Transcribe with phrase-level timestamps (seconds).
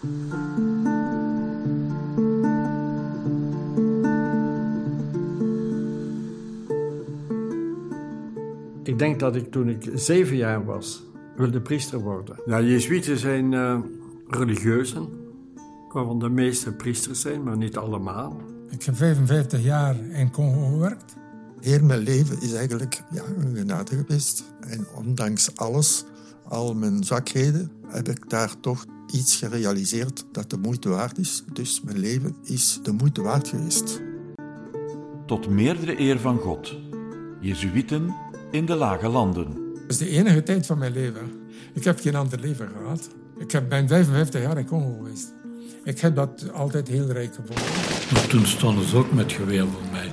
[0.00, 0.08] Ik
[8.98, 11.02] denk dat ik toen ik zeven jaar was,
[11.36, 12.36] wilde priester worden.
[12.46, 13.78] Ja, Jezuïeten zijn uh,
[14.28, 15.08] religieuzen,
[15.92, 18.40] waarvan de meeste priesters zijn, maar niet allemaal.
[18.70, 21.16] Ik heb 55 jaar in Congo gewerkt.
[21.60, 24.44] Heel mijn leven is eigenlijk ja, een genade geweest.
[24.60, 26.04] En ondanks alles,
[26.50, 31.44] al mijn zwakheden, heb ik daar toch iets gerealiseerd dat de moeite waard is.
[31.52, 34.00] Dus mijn leven is de moeite waard geweest.
[35.26, 36.76] Tot meerdere eer van God.
[37.40, 38.14] Jezuïeten
[38.50, 39.46] in de lage landen.
[39.74, 41.30] Dat is de enige tijd van mijn leven.
[41.74, 43.08] Ik heb geen ander leven gehad.
[43.38, 45.32] Ik ben 55 jaar in Congo geweest.
[45.84, 47.64] Ik heb dat altijd heel rijk gevonden.
[48.12, 50.12] Maar toen stonden ze ook met geweer voor mij.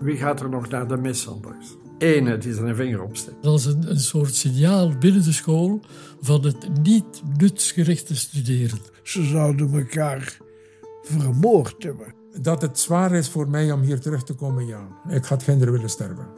[0.00, 1.76] Wie gaat er nog naar de mis anders?
[1.98, 3.42] Ene die zijn vinger opsteekt.
[3.42, 5.80] Dat is een, een soort signaal binnen de school
[6.20, 8.78] van het niet nutsgerichte studeren.
[9.02, 10.36] Ze zouden elkaar
[11.02, 12.14] vermoord hebben.
[12.40, 14.88] Dat het zwaar is voor mij om hier terug te komen, ja.
[15.08, 16.37] Ik had kinderen willen sterven.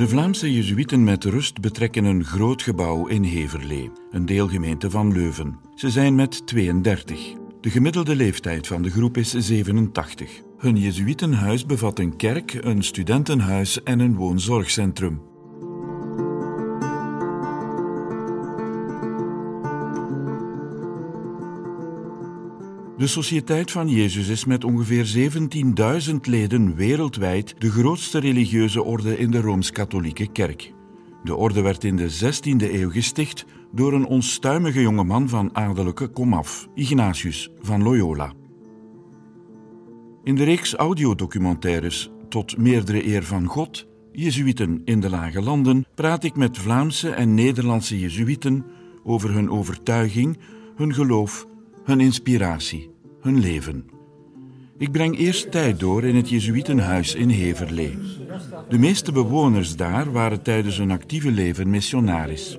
[0.00, 5.58] De Vlaamse Jezuïeten met rust betrekken een groot gebouw in Heverlee, een deelgemeente van Leuven.
[5.74, 7.32] Ze zijn met 32.
[7.60, 10.40] De gemiddelde leeftijd van de groep is 87.
[10.58, 15.29] Hun Jezuïtenhuis bevat een kerk, een studentenhuis en een woonzorgcentrum.
[23.00, 25.32] De Sociëteit van Jezus is met ongeveer
[26.10, 30.72] 17.000 leden wereldwijd de grootste religieuze orde in de Rooms-Katholieke Kerk.
[31.24, 36.68] De orde werd in de 16e eeuw gesticht door een onstuimige jongeman van adellijke komaf,
[36.74, 38.32] Ignatius van Loyola.
[40.24, 46.24] In de reeks audiodocumentaires Tot meerdere eer van God, Jezuïeten in de Lage Landen, praat
[46.24, 48.64] ik met Vlaamse en Nederlandse Jezuïeten
[49.02, 50.38] over hun overtuiging,
[50.76, 51.48] hun geloof
[51.84, 53.90] hun inspiratie, hun leven.
[54.78, 57.98] Ik breng eerst tijd door in het Jezuïtenhuis in Heverlee.
[58.68, 62.58] De meeste bewoners daar waren tijdens hun actieve leven missionaris.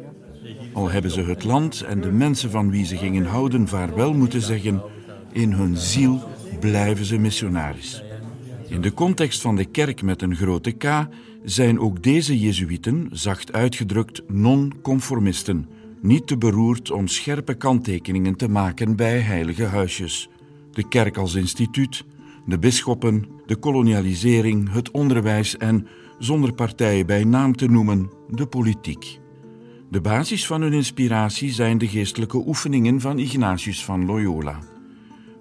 [0.74, 4.42] Al hebben ze het land en de mensen van wie ze gingen houden vaarwel moeten
[4.42, 4.82] zeggen,
[5.32, 6.20] in hun ziel
[6.60, 8.04] blijven ze missionaris.
[8.68, 11.08] In de context van de kerk met een grote K
[11.44, 15.68] zijn ook deze Jezuïeten, zacht uitgedrukt, non-conformisten
[16.02, 20.30] niet te beroerd om scherpe kanttekeningen te maken bij heilige huisjes.
[20.72, 22.06] De kerk als instituut,
[22.46, 25.88] de bisschoppen, de kolonialisering, het onderwijs en,
[26.20, 29.20] zonder partijen bij naam te noemen, de politiek.
[29.90, 34.60] De basis van hun inspiratie zijn de geestelijke oefeningen van Ignatius van Loyola.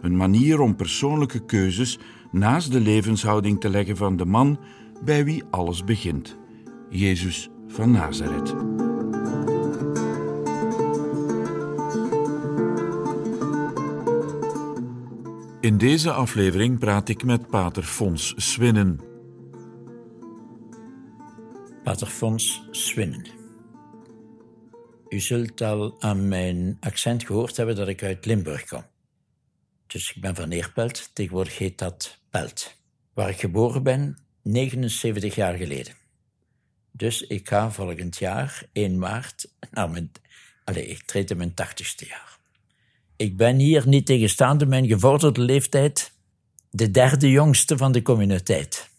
[0.00, 1.98] Een manier om persoonlijke keuzes
[2.30, 4.58] naast de levenshouding te leggen van de man
[5.04, 6.38] bij wie alles begint,
[6.88, 8.79] Jezus van Nazareth.
[15.70, 19.00] In deze aflevering praat ik met Pater Fons Swinnen.
[21.82, 23.26] Pater Fons Swinnen.
[25.08, 28.84] U zult al aan mijn accent gehoord hebben dat ik uit Limburg kom.
[29.86, 32.76] Dus ik ben van Neerpelt, tegenwoordig heet dat Pelt.
[33.14, 35.94] Waar ik geboren ben, 79 jaar geleden.
[36.90, 40.12] Dus ik ga volgend jaar, 1 maart, naar mijn...
[40.64, 42.39] Allez, ik treed in mijn 80ste jaar.
[43.20, 46.12] Ik ben hier, niet tegenstaande mijn gevorderde leeftijd,
[46.70, 48.90] de derde jongste van de communiteit.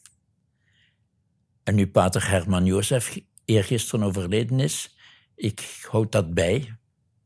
[1.64, 4.96] En nu pater Herman Jozef eergisteren overleden is,
[5.36, 6.76] ik houd dat bij.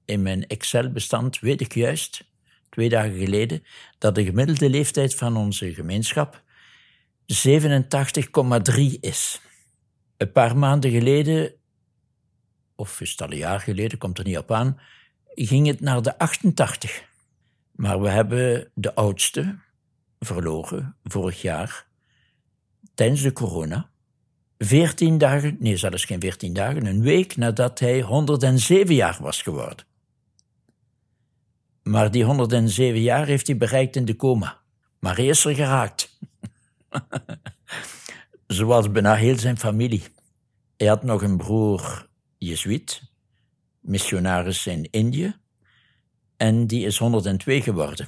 [0.05, 2.25] In mijn Excel-bestand weet ik juist,
[2.69, 3.63] twee dagen geleden,
[3.97, 6.43] dat de gemiddelde leeftijd van onze gemeenschap
[7.25, 9.41] 87,3 is.
[10.17, 11.53] Een paar maanden geleden,
[12.75, 14.79] of is het al een jaar geleden, komt er niet op aan,
[15.35, 17.03] ging het naar de 88.
[17.71, 19.55] Maar we hebben de oudste
[20.19, 21.85] verloren vorig jaar
[22.93, 23.89] tijdens de corona.
[24.57, 29.85] 14 dagen, nee, zelfs geen 14 dagen, een week nadat hij 107 jaar was geworden.
[31.83, 34.61] Maar die 107 jaar heeft hij bereikt in de coma.
[34.99, 36.19] Maar hij is er geraakt.
[38.47, 40.03] Zoals bijna heel zijn familie.
[40.77, 42.07] Hij had nog een broer,
[42.37, 43.01] Jezuïet,
[43.85, 45.35] missionaris in Indië.
[46.37, 48.07] En die is 102 geworden.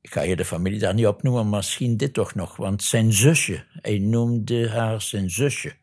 [0.00, 2.56] Ik ga je de familie daar niet opnoemen, maar misschien dit toch nog.
[2.56, 5.76] Want zijn zusje, hij noemde haar zijn zusje,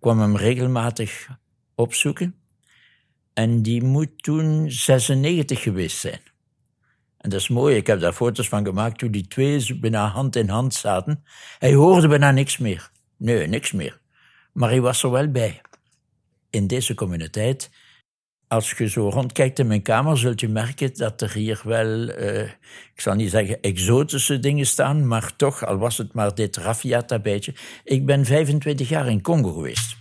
[0.00, 1.28] kwam hem regelmatig
[1.74, 2.34] opzoeken.
[3.32, 6.20] En die moet toen 96 geweest zijn.
[7.16, 10.36] En dat is mooi, ik heb daar foto's van gemaakt toen die twee bijna hand
[10.36, 11.24] in hand zaten.
[11.58, 12.90] Hij hoorde bijna niks meer.
[13.16, 14.00] Nee, niks meer.
[14.52, 15.60] Maar hij was er wel bij.
[16.50, 17.70] In deze communiteit,
[18.48, 22.42] als je zo rondkijkt in mijn kamer, zult je merken dat er hier wel, uh,
[22.94, 27.54] ik zal niet zeggen exotische dingen staan, maar toch, al was het maar dit raffia-tapijtje.
[27.84, 29.96] Ik ben 25 jaar in Congo geweest.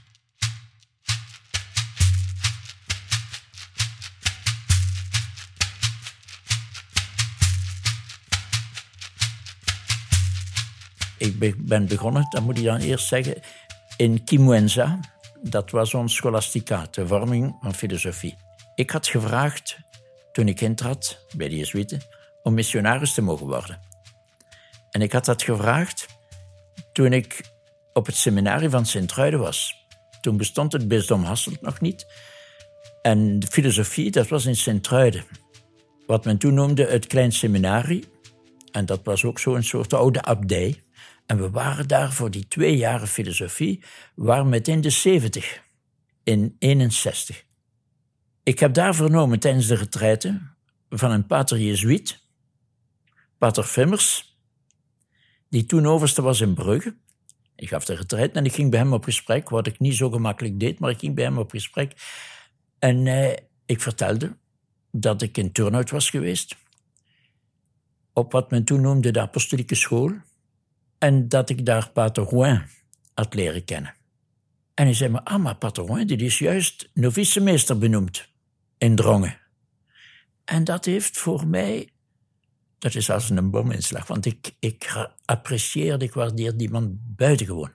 [11.40, 13.42] ik ben begonnen, dat moet ik dan eerst zeggen,
[13.98, 15.00] in Kimwenza.
[15.50, 18.38] Dat was ons scholasticaat, de vorming van filosofie.
[18.76, 19.78] Ik had gevraagd,
[20.32, 22.02] toen ik intrad bij de Jesuiten,
[22.44, 23.80] om missionaris te mogen worden.
[24.90, 26.06] En ik had dat gevraagd
[26.92, 27.54] toen ik
[27.94, 29.86] op het seminarie van Sint-Truiden was.
[30.22, 32.06] Toen bestond het bisdom Hasselt nog niet.
[33.02, 35.26] En de filosofie, dat was in Sint-Truiden.
[36.06, 38.06] Wat men toen noemde het klein seminarie.
[38.72, 40.84] En dat was ook zo'n soort oude abdij.
[41.26, 43.84] En we waren daar voor die twee jaren filosofie,
[44.16, 45.64] waren meteen de 70,
[46.26, 47.44] in 61.
[48.44, 50.42] Ik heb daar vernomen tijdens de retraite
[50.90, 52.20] van een pater Jezuïet,
[53.38, 54.38] pater Fimmers,
[55.50, 56.96] die toen overste was in Brugge.
[57.56, 60.10] Ik gaf de retraite en ik ging bij hem op gesprek, wat ik niet zo
[60.10, 61.94] gemakkelijk deed, maar ik ging bij hem op gesprek.
[62.80, 63.36] En eh,
[63.66, 64.38] ik vertelde
[64.92, 66.56] dat ik in Turnhout was geweest,
[68.14, 70.12] op wat men toen noemde de apostolieke school,
[71.06, 72.70] en dat ik daar Pater Rouen
[73.14, 73.94] had leren kennen.
[74.74, 78.28] En hij zei me, ah, maar Pater Rouen, die is juist novicemeester benoemd
[78.78, 79.38] in Drongen.
[80.46, 81.90] En dat heeft voor mij,
[82.78, 87.74] dat is als een bominslag, want ik, ik apprecieerde, ik waardeerde die man buitengewoon.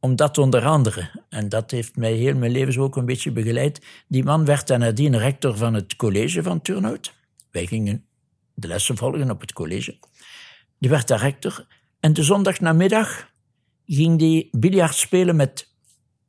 [0.00, 4.24] Omdat onder andere, en dat heeft mij heel mijn leven ook een beetje begeleid, die
[4.24, 7.12] man werd dan nadien rector van het college van Turnhout.
[7.50, 8.04] Wij gingen
[8.54, 9.98] de lessen volgen op het college.
[10.78, 11.66] Die werd daar rector
[12.02, 13.30] en de zondagnamiddag
[13.86, 15.70] ging hij biljart spelen met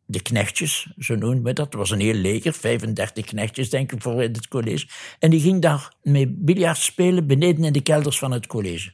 [0.05, 1.65] de knechtjes, zo noemen we dat.
[1.65, 4.87] Het was een heel leger, 35 knechtjes denk ik voor het college.
[5.19, 8.93] En die ging daar met biljart spelen beneden in de kelders van het college.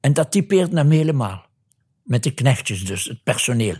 [0.00, 1.46] En dat typeert hem helemaal.
[2.02, 3.76] Met de knechtjes dus, het personeel.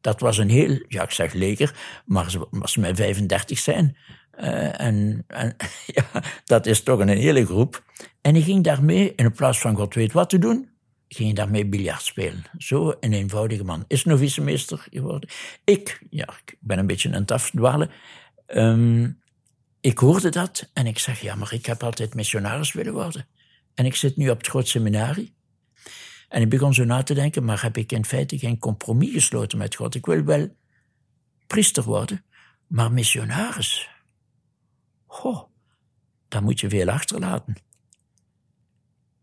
[0.00, 1.74] Dat was een heel, ja ik zeg leger,
[2.04, 3.96] maar ze was met 35 zijn.
[4.38, 5.56] Uh, en, en
[5.96, 7.84] ja, dat is toch een hele groep.
[8.20, 10.74] En hij ging daarmee, in plaats van God weet wat te doen,
[11.08, 12.44] ging daarmee biljart spelen.
[12.58, 13.84] Zo een eenvoudige man.
[13.88, 15.30] Is novicemeester geworden.
[15.64, 17.90] Ik, ja, ik ben een beetje aan het.
[18.46, 19.20] Um,
[19.80, 23.26] ik hoorde dat en ik zeg, ja, maar ik heb altijd missionaris willen worden.
[23.74, 25.34] En ik zit nu op het groot seminarie.
[26.28, 29.58] En ik begon zo na te denken, maar heb ik in feite geen compromis gesloten
[29.58, 29.94] met God?
[29.94, 30.56] Ik wil wel
[31.46, 32.24] priester worden,
[32.66, 33.88] maar missionaris.
[35.06, 35.42] Goh,
[36.28, 37.56] daar moet je veel achterlaten.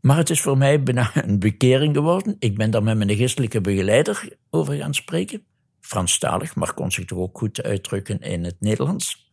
[0.03, 2.35] Maar het is voor mij bijna een bekering geworden.
[2.39, 5.43] Ik ben daar met mijn geestelijke begeleider over gaan spreken.
[5.79, 9.29] Franstalig, maar kon zich toch ook goed uitdrukken in het Nederlands.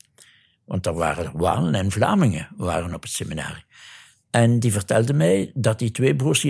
[0.65, 3.65] Want er waren Walen en Vlamingen waren op het seminarie.
[4.31, 6.43] En die vertelde mij dat hij twee broers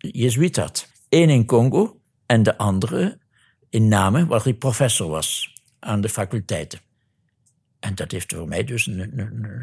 [0.00, 0.90] Jezuïet had.
[1.08, 3.18] Eén in Congo en de andere
[3.70, 6.80] in Namen, waar hij professor was aan de faculteiten.
[7.80, 8.90] En dat heeft voor mij dus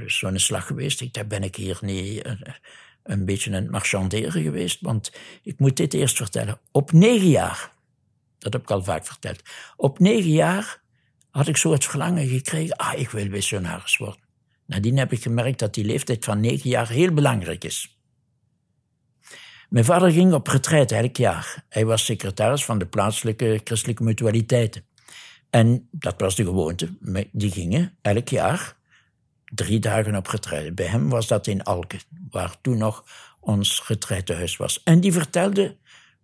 [0.06, 1.02] zo'n slag geweest.
[1.02, 2.34] Ik, daar ben ik hier niet eh,
[3.08, 4.82] een beetje een marchanderen geweest.
[4.82, 5.12] Want
[5.44, 6.60] ik moet dit eerst vertellen.
[6.72, 7.72] Op negen jaar,
[8.38, 9.42] dat heb ik al vaak verteld.
[9.76, 10.82] Op negen jaar
[11.32, 12.76] had ik zo het verlangen gekregen.
[12.76, 14.22] Ah, ik wil missionaris worden.
[14.66, 18.00] Nadien heb ik gemerkt dat die leeftijd van negen jaar heel belangrijk is.
[19.70, 21.66] Mijn vader ging op retraite elk jaar.
[21.70, 24.86] Hij was secretaris van de plaatselijke christelijke mutualiteiten.
[25.50, 26.98] En dat was de gewoonte.
[27.32, 28.77] Die gingen elk jaar
[29.54, 30.74] drie dagen op retraite.
[30.74, 32.00] Bij hem was dat in Alken,
[32.30, 33.06] waar toen nog
[33.40, 34.84] ons retraitehuis was.
[34.84, 35.78] En die vertelde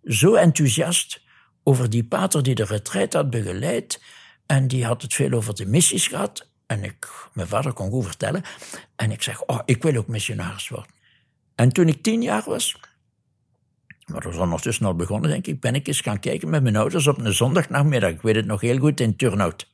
[0.04, 1.22] zo enthousiast
[1.62, 4.02] over die pater die de retraite had begeleid.
[4.46, 6.48] En die had het veel over de missies gehad.
[6.66, 8.42] En ik, mijn vader kon goed vertellen.
[8.96, 10.92] En ik zeg, oh, ik wil ook missionaris worden.
[11.54, 12.76] En toen ik tien jaar was,
[14.06, 16.76] maar dat was ondertussen al begonnen, denk ik, ben ik eens gaan kijken met mijn
[16.76, 18.10] ouders op een zondagnamiddag.
[18.10, 19.68] Ik weet het nog heel goed, in Turnhout,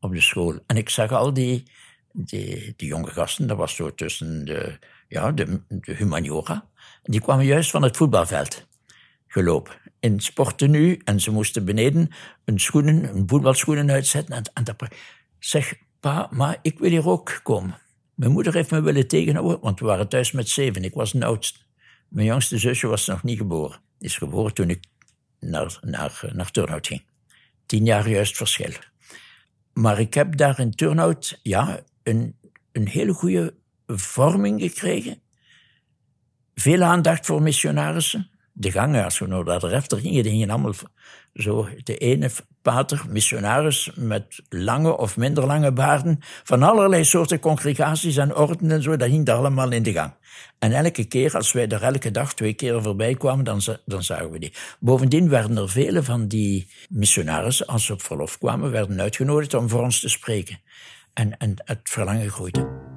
[0.00, 0.58] op de school.
[0.66, 1.64] En ik zag al die
[2.12, 6.68] die, die jonge gasten, dat was zo tussen de, ja, de, de humaniora,
[7.02, 8.66] die kwamen juist van het voetbalveld
[9.26, 9.74] gelopen.
[10.00, 12.10] In sporttenu en ze moesten beneden
[12.44, 14.36] een schoenen, een voetbalschoenen uitzetten.
[14.36, 14.76] En, en dat,
[15.38, 17.78] zeg, pa, maar ik wil hier ook komen.
[18.14, 20.84] Mijn moeder heeft me willen tegenhouden, want we waren thuis met zeven.
[20.84, 21.58] Ik was de oudste.
[22.08, 23.80] Mijn jongste zusje was nog niet geboren.
[23.98, 24.84] Is geboren toen ik
[25.40, 27.02] naar, naar, naar Turnhout ging.
[27.66, 28.72] Tien jaar juist verschil.
[29.72, 31.80] Maar ik heb daar in Turnhout, ja,
[32.72, 33.54] een, hele goede
[33.86, 35.20] vorming gekregen.
[36.54, 38.30] veel aandacht voor missionarissen.
[38.52, 40.74] De gangen, als we naar de refter gingen, die gingen allemaal
[41.34, 41.68] zo.
[41.82, 42.30] De ene
[42.62, 48.82] pater, missionaris met lange of minder lange baarden, van allerlei soorten congregaties en orden en
[48.82, 50.12] zo, dat ging daar allemaal in de gang.
[50.58, 54.30] En elke keer, als wij daar elke dag twee keer voorbij kwamen, dan, dan zagen
[54.30, 54.52] we die.
[54.80, 59.68] Bovendien werden er vele van die missionarissen, als ze op verlof kwamen, werden uitgenodigd om
[59.68, 60.60] voor ons te spreken.
[61.12, 62.88] En, en het verlangen groeide.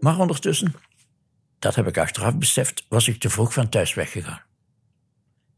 [0.00, 0.74] Maar ondertussen,
[1.58, 4.42] dat heb ik achteraf beseft, was ik te vroeg van thuis weggegaan.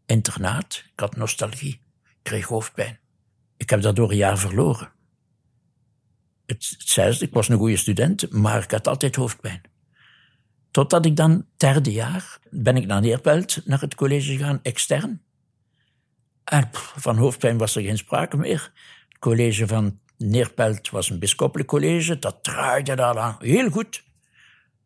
[0.06, 1.80] Internaat, ik had nostalgie,
[2.22, 2.98] kreeg hoofdpijn.
[3.56, 4.92] Ik heb daardoor een jaar verloren.
[6.46, 9.60] Het, ik was een goede student, maar ik had altijd hoofdpijn.
[10.76, 15.22] Totdat ik dan, derde jaar, ben ik naar Neerpelt, naar het college gegaan, extern.
[16.44, 18.72] En van hoofdpijn was er geen sprake meer.
[19.08, 24.04] Het college van Neerpelt was een bisschoppelijk college, dat draaide daar aan heel goed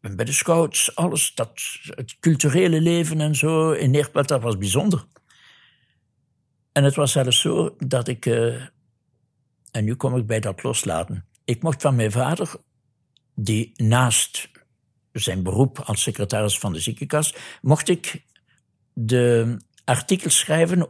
[0.00, 1.50] ben bij de scouts, alles, dat,
[1.82, 5.06] het culturele leven en zo in Neerpelt, dat was bijzonder.
[6.72, 8.62] En het was zelfs zo dat ik, uh,
[9.70, 11.24] en nu kom ik bij dat loslaten.
[11.44, 12.54] Ik mocht van mijn vader,
[13.34, 14.50] die naast
[15.20, 18.24] zijn beroep als secretaris van de ziekenkast, mocht ik
[18.92, 20.86] de artikels schrijven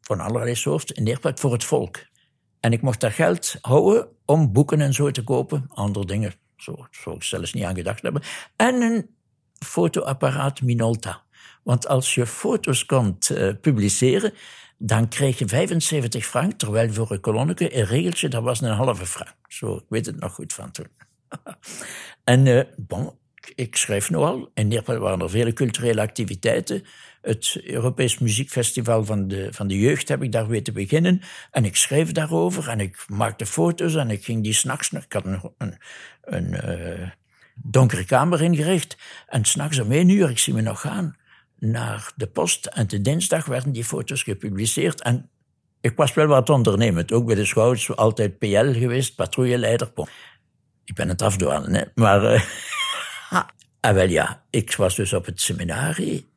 [0.00, 1.98] van allerlei soorten in Neerpelt voor het volk.
[2.60, 6.86] En ik mocht daar geld houden om boeken en zo te kopen, andere dingen zo
[6.90, 8.22] zou ik zelfs niet aan gedacht hebben.
[8.56, 9.10] En een
[9.58, 11.22] fotoapparaat Minolta.
[11.62, 14.32] Want als je foto's kon uh, publiceren,
[14.78, 19.06] dan kreeg je 75 frank, terwijl voor een kolonneke een regeltje, dat was een halve
[19.06, 19.34] frank.
[19.48, 20.86] Zo, ik weet het nog goed van toen.
[22.24, 23.12] en uh, bon,
[23.54, 24.50] ik schrijf nogal.
[24.54, 26.84] In Neerpel waren er vele culturele activiteiten.
[27.20, 31.20] Het Europees Muziekfestival van de, van de Jeugd heb ik daar weten beginnen.
[31.50, 34.90] En ik schreef daarover en ik maakte foto's en ik ging die s'nachts...
[34.90, 35.78] Ik had een,
[36.22, 37.08] een, uh,
[37.54, 38.96] donkere kamer ingericht.
[39.26, 41.16] En s'nachts om één uur, ik zie me nog gaan,
[41.58, 42.66] naar de post.
[42.66, 45.02] En de dinsdag werden die foto's gepubliceerd.
[45.02, 45.30] En
[45.80, 47.12] ik was wel wat ondernemend.
[47.12, 49.92] Ook bij de Scouts, altijd PL geweest, patrouilleleider.
[50.84, 51.82] Ik ben het afdwalen, hè.
[51.94, 52.34] Maar...
[52.34, 52.42] Uh,
[53.80, 56.30] ah, wel ja, ik was dus op het seminarie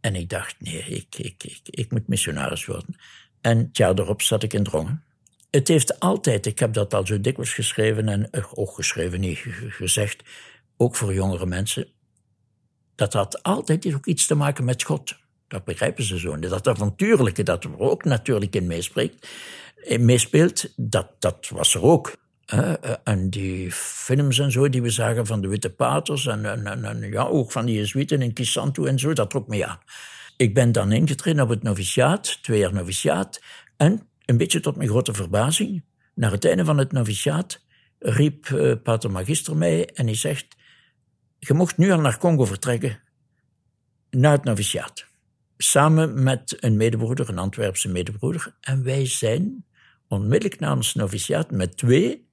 [0.00, 2.96] en ik dacht, nee, ik, ik, ik, ik moet missionaris worden.
[3.40, 5.04] En het jaar erop zat ik in Drongen.
[5.50, 9.38] Het heeft altijd, ik heb dat al zo dikwijls geschreven en eh, ook geschreven, niet
[9.68, 10.22] gezegd,
[10.76, 11.88] ook voor jongere mensen,
[12.94, 15.16] dat had altijd ook iets te maken met God.
[15.48, 16.38] Dat begrijpen ze zo.
[16.38, 19.28] Dat avontuurlijke, dat er ook natuurlijk in meespreekt,
[19.76, 22.16] eh, meespeelt, dat, dat was er ook.
[22.54, 22.72] Uh,
[23.04, 27.10] en die films en zo die we zagen van de Witte Paters en, en, en
[27.10, 29.78] ja, ook van die Jezuïten in Kisantu en zo, dat trok me aan.
[30.36, 33.42] Ik ben dan ingetreden op het noviciaat, twee jaar noviciaat.
[33.76, 35.84] En een beetje tot mijn grote verbazing,
[36.14, 37.64] naar het einde van het noviciaat
[37.98, 40.56] riep uh, Pater Magister mij en hij zegt:
[41.38, 43.00] Je mocht nu al naar Congo vertrekken,
[44.10, 45.06] naar het noviciaat.
[45.56, 48.56] Samen met een medebroeder, een Antwerpse medebroeder.
[48.60, 49.64] En wij zijn
[50.08, 52.25] onmiddellijk na ons noviciaat met twee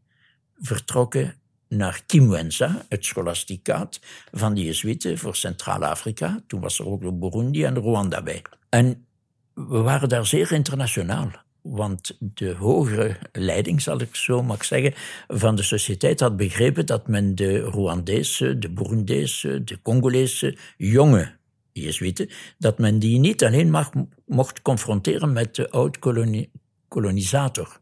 [0.60, 1.36] vertrokken
[1.68, 4.00] naar Kimwenza, het scholasticaat
[4.32, 6.44] van de Jezuïeten voor Centraal-Afrika.
[6.48, 8.42] Toen was er ook Burundi en Rwanda bij.
[8.70, 9.06] En
[9.54, 11.32] we waren daar zeer internationaal.
[11.62, 14.94] Want de hogere leiding, zal ik zo mag zeggen,
[15.28, 21.36] van de sociëteit had begrepen dat men de Rwandese, de Burundese, de Congolese jonge
[21.72, 23.92] Jezuïeten, dat men die niet alleen mag,
[24.26, 27.82] mocht confronteren met de oud-kolonisator.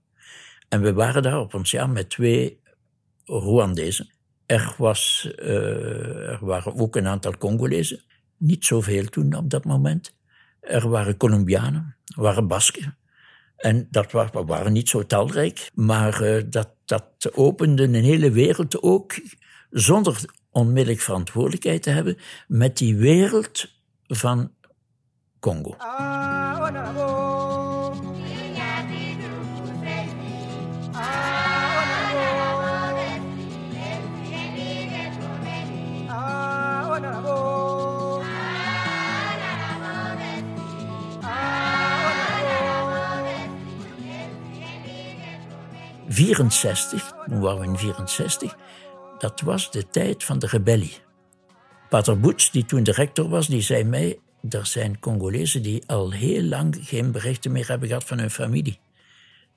[0.70, 2.60] En we waren daar op ons jaar met twee
[3.26, 4.10] Rwandezen.
[4.46, 8.04] Er, was, uh, er waren ook een aantal Congolezen,
[8.38, 10.16] niet zoveel toen op dat moment.
[10.60, 12.98] Er waren Colombianen, er waren Basken.
[13.58, 18.82] En dat waren, waren niet zo talrijk, maar uh, dat, dat opende een hele wereld
[18.82, 19.14] ook,
[19.70, 23.74] zonder onmiddellijk verantwoordelijkheid te hebben, met die wereld
[24.08, 24.52] van
[25.40, 25.76] Congo.
[25.78, 27.31] Ah,
[46.26, 48.56] 64, toen waren we in 64,
[49.18, 50.98] dat was de tijd van de rebellie.
[51.90, 56.12] Pater Boets, die toen de rector was, die zei mij, er zijn Congolezen die al
[56.12, 58.80] heel lang geen berichten meer hebben gehad van hun familie.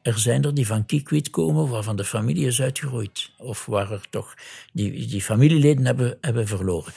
[0.03, 3.31] Er zijn er die van Kikwit komen, waarvan de familie is uitgeroeid.
[3.39, 4.35] Of waar er toch
[4.73, 6.93] die, die familieleden hebben, hebben verloren.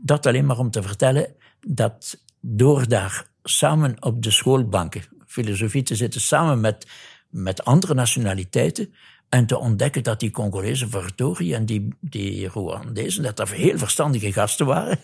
[0.00, 1.34] Dat alleen maar om te vertellen
[1.66, 5.02] dat door daar samen op de schoolbanken
[5.34, 6.86] filosofie te zitten, samen met,
[7.34, 8.94] met andere nationaliteiten.
[9.28, 14.32] En te ontdekken dat die Congolese verdorie en die, die Rwandezen, dat dat heel verstandige
[14.32, 14.98] gasten waren.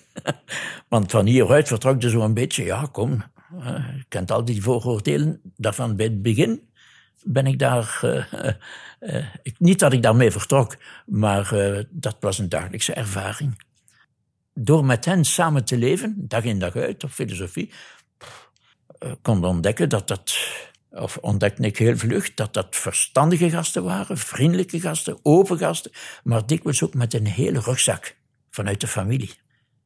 [0.88, 3.22] Want van hieruit vertrok ze zo'n beetje, ja, kom,
[3.62, 5.40] je kent al die vooroordelen.
[5.56, 6.68] Daarvan bij het begin
[7.24, 7.98] ben ik daar.
[9.02, 9.26] Uh, uh,
[9.58, 13.62] niet dat ik daarmee vertrok, maar uh, dat was een dagelijkse ervaring.
[14.54, 17.72] Door met hen samen te leven, dag in dag uit, op filosofie,
[19.22, 20.36] kon ontdekken dat dat.
[20.90, 25.90] Of ontdekte ik heel vlug dat dat verstandige gasten waren, vriendelijke gasten, open gasten,
[26.22, 28.16] maar dikwijls ook met een hele rugzak
[28.50, 29.30] vanuit de familie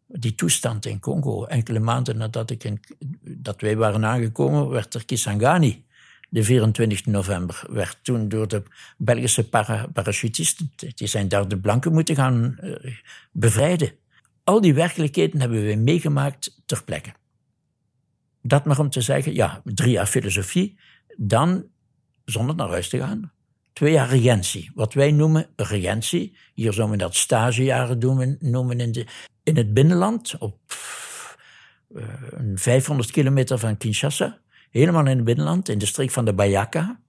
[0.06, 1.44] die toestand in Congo.
[1.44, 2.80] Enkele maanden nadat ik in,
[3.20, 5.84] dat wij waren aangekomen, werd er Kisangani.
[6.28, 8.62] De 24 november werd toen door de
[8.96, 12.76] Belgische para parachutisten, die zijn daar de blanken moeten gaan uh,
[13.32, 13.92] bevrijden.
[14.44, 17.12] Al die werkelijkheden hebben we meegemaakt ter plekke.
[18.42, 20.78] Dat maar om te zeggen, ja, drie jaar filosofie,
[21.16, 21.64] dan
[22.24, 23.32] zonder naar huis te gaan.
[23.72, 26.36] Twee jaar regentie, wat wij noemen regentie.
[26.54, 29.06] Hier zouden we dat stagejaren noemen, noemen in de,
[29.42, 30.58] in het binnenland, op
[31.88, 32.04] uh,
[32.54, 34.38] 500 kilometer van Kinshasa,
[34.70, 37.00] helemaal in het binnenland, in de streek van de Bayaka,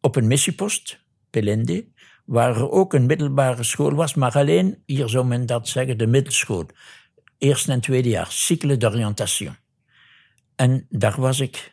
[0.00, 1.86] op een missiepost, Pelende,
[2.24, 6.06] waar er ook een middelbare school was, maar alleen, hier zou men dat zeggen, de
[6.06, 6.66] middelschool.
[7.38, 9.56] Eerste en tweede jaar, cycle d'orientation.
[10.56, 11.72] En daar was ik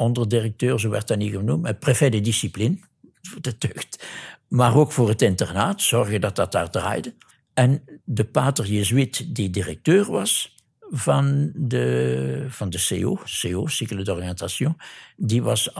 [0.00, 2.78] onderdirecteur, zo werd dat niet genoemd, met préfet de discipline,
[3.22, 4.06] voor de tucht,
[4.48, 7.14] maar ook voor het internaat, zorgen dat dat daar draaide.
[7.54, 10.54] En de pater Jezuïet, die directeur was
[10.90, 14.76] van de, van de CO, CO, cycle d'orientation,
[15.16, 15.70] die was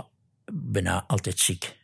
[0.53, 1.79] bijna altijd ziek.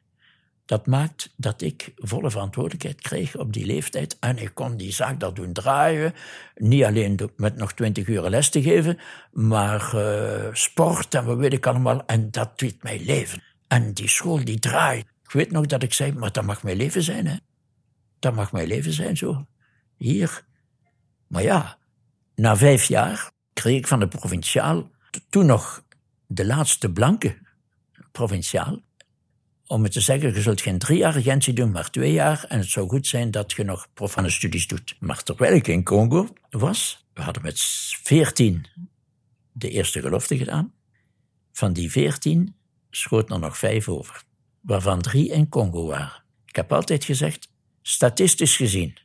[0.66, 4.16] Dat maakt dat ik volle verantwoordelijkheid kreeg op die leeftijd.
[4.20, 6.14] En ik kon die zaak daar doen draaien.
[6.54, 8.98] Niet alleen met nog twintig uur les te geven,
[9.32, 12.06] maar uh, sport en wat weet ik allemaal.
[12.06, 13.42] En dat doet mijn leven.
[13.68, 15.06] En die school die draait.
[15.24, 17.36] Ik weet nog dat ik zei, maar dat mag mijn leven zijn, hè.
[18.18, 19.46] Dat mag mijn leven zijn, zo
[19.96, 20.44] hier.
[21.26, 21.78] Maar ja,
[22.34, 24.90] na vijf jaar kreeg ik van de provinciaal,
[25.28, 25.84] toen nog
[26.26, 27.38] de laatste blanke
[28.12, 28.80] provinciaal,
[29.66, 32.44] om het te zeggen, je zult geen drie jaar regentie doen, maar twee jaar.
[32.48, 34.96] En het zou goed zijn dat je nog profane studies doet.
[35.00, 37.60] Maar terwijl ik in Congo was, we hadden met
[38.02, 38.66] veertien
[39.52, 40.72] de eerste gelofte gedaan.
[41.52, 42.56] Van die veertien
[42.90, 44.22] schoot er nog vijf over,
[44.60, 46.22] waarvan drie in Congo waren.
[46.46, 47.48] Ik heb altijd gezegd,
[47.82, 48.96] statistisch gezien,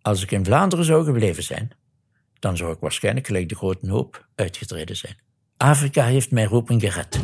[0.00, 1.70] als ik in Vlaanderen zou gebleven zijn,
[2.38, 5.16] dan zou ik waarschijnlijk gelijk de grote hoop uitgetreden zijn.
[5.56, 7.20] Afrika heeft mijn roeping gered.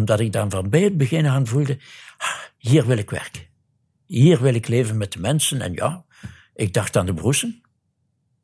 [0.00, 1.78] Omdat ik dan van bij het begin aan voelde,
[2.18, 3.42] ah, hier wil ik werken.
[4.06, 5.60] Hier wil ik leven met de mensen.
[5.60, 6.04] En ja,
[6.54, 7.62] ik dacht aan de broesen.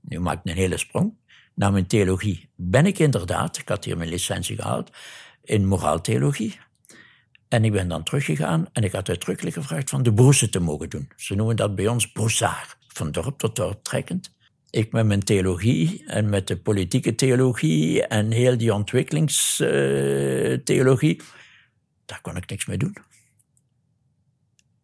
[0.00, 1.14] Nu maak ik een hele sprong.
[1.54, 4.90] Na mijn theologie ben ik inderdaad, ik had hier mijn licentie gehaald,
[5.42, 6.58] in moraaltheologie.
[7.48, 10.90] En ik ben dan teruggegaan en ik had uitdrukkelijk gevraagd van de broesen te mogen
[10.90, 11.08] doen.
[11.16, 14.34] Ze noemen dat bij ons broesaar, van dorp tot dorp trekkend.
[14.70, 21.20] Ik met mijn theologie en met de politieke theologie en heel die ontwikkelingstheologie,
[22.06, 22.96] daar kon ik niks mee doen.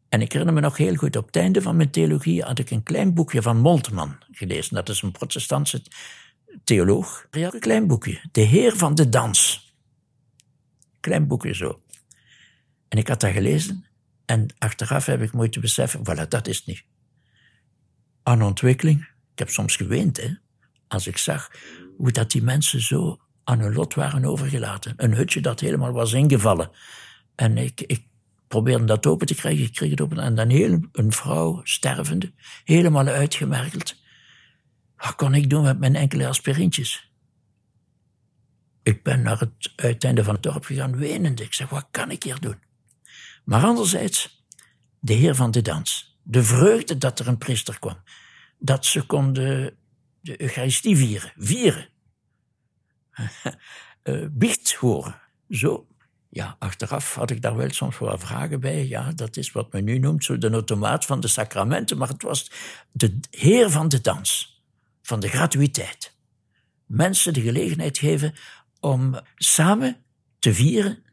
[0.09, 2.71] En ik herinner me nog heel goed, op het einde van mijn theologie had ik
[2.71, 4.75] een klein boekje van Moltmann gelezen.
[4.75, 5.83] Dat is een protestantse
[6.65, 7.27] theoloog.
[7.31, 9.71] Een klein boekje, De Heer van de Dans.
[11.01, 11.83] Klein boekje zo.
[12.89, 13.87] En ik had dat gelezen
[14.25, 16.85] en achteraf heb ik moeten beseffen, voilà, dat is het niet.
[18.23, 19.01] Aan ontwikkeling,
[19.33, 20.29] ik heb soms geweend, hè,
[20.89, 21.51] als ik zag
[21.97, 24.95] hoe dat die mensen zo aan hun lot waren overgelaten.
[24.97, 26.71] Een hutje dat helemaal was ingevallen.
[27.43, 28.07] En ik, ik
[28.49, 30.19] probeerde dat open te krijgen, ik kreeg het open.
[30.19, 32.33] En dan heel, een vrouw, stervende,
[32.65, 33.97] helemaal uitgemergeld.
[34.97, 37.13] Wat kon ik doen met mijn enkele aspirintjes?
[38.83, 41.41] Ik ben naar het uiteinde van het dorp gegaan, wenend.
[41.41, 42.59] Ik zeg, wat kan ik hier doen?
[43.45, 44.45] Maar anderzijds,
[45.01, 46.19] de heer van de dans.
[46.23, 48.03] De vreugde dat er een priester kwam.
[48.59, 49.77] dat ze konden
[50.21, 51.33] de Eucharistie vieren.
[51.37, 51.89] Vieren.
[54.05, 55.21] uh, biecht horen.
[55.49, 55.87] Zo.
[56.35, 58.87] Ja, achteraf had ik daar wel soms wel vragen bij.
[58.87, 61.99] Ja, dat is wat men nu noemt zo de automaat van de sacramenten.
[61.99, 62.51] Maar het was
[62.93, 64.61] de heer van de dans.
[65.03, 66.17] Van de gratuïteit.
[66.87, 68.35] Mensen de gelegenheid geven
[68.81, 69.97] om samen
[70.39, 71.05] te vieren.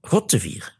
[0.00, 0.72] God te vieren.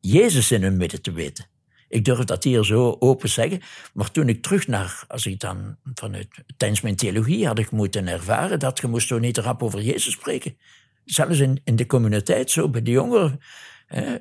[0.00, 1.46] Jezus in hun midden te weten.
[1.88, 3.60] Ik durf dat hier zo open zeggen.
[3.92, 8.06] Maar toen ik terug naar, als ik dan vanuit, tijdens mijn theologie had ik moeten
[8.06, 10.56] ervaren dat je moest zo niet rap over Jezus spreken.
[11.04, 13.40] Zelfs in, in de communiteit, zo bij de jongeren.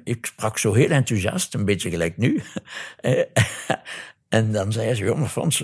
[0.03, 2.41] ik sprak zo heel enthousiast, een beetje gelijk nu.
[4.29, 5.57] en dan zei ze, jongen Frans,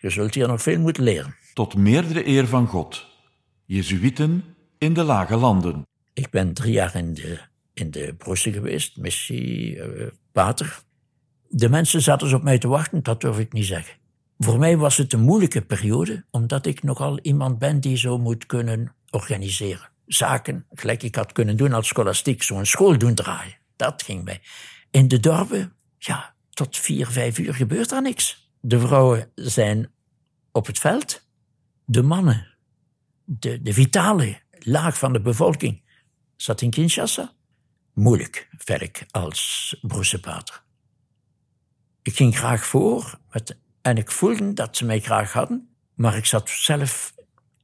[0.00, 1.34] je zult hier nog veel moeten leren.
[1.54, 3.06] Tot meerdere eer van God.
[3.64, 4.44] Jezuïten
[4.78, 5.86] in de lage landen.
[6.12, 7.38] Ik ben drie jaar in de,
[7.74, 10.80] in de Brussel geweest, missie, uh, pater.
[11.48, 13.96] De mensen zaten op mij te wachten, dat durf ik niet zeggen.
[14.38, 18.46] Voor mij was het een moeilijke periode, omdat ik nogal iemand ben die zo moet
[18.46, 19.90] kunnen organiseren.
[20.08, 23.56] Zaken, gelijk ik had kunnen doen als scholastiek, zo'n school doen draaien.
[23.76, 24.40] Dat ging mij.
[24.90, 28.50] In de dorpen, ja, tot vier, vijf uur gebeurt er niks.
[28.60, 29.90] De vrouwen zijn
[30.52, 31.26] op het veld.
[31.84, 32.56] De mannen,
[33.24, 35.82] de, de vitale laag van de bevolking,
[36.36, 37.32] zat in Kinshasa.
[37.94, 40.62] Moeilijk werk als broesepater.
[42.02, 43.20] Ik ging graag voor
[43.82, 47.14] en ik voelde dat ze mij graag hadden, maar ik zat zelf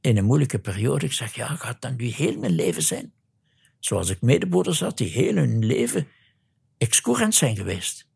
[0.05, 1.05] in een moeilijke periode.
[1.05, 3.13] Ik zeg, ja, gaat dat nu heel mijn leven zijn?
[3.79, 6.07] Zoals ik medebroeders had die heel hun leven
[6.77, 8.07] excurrent zijn geweest.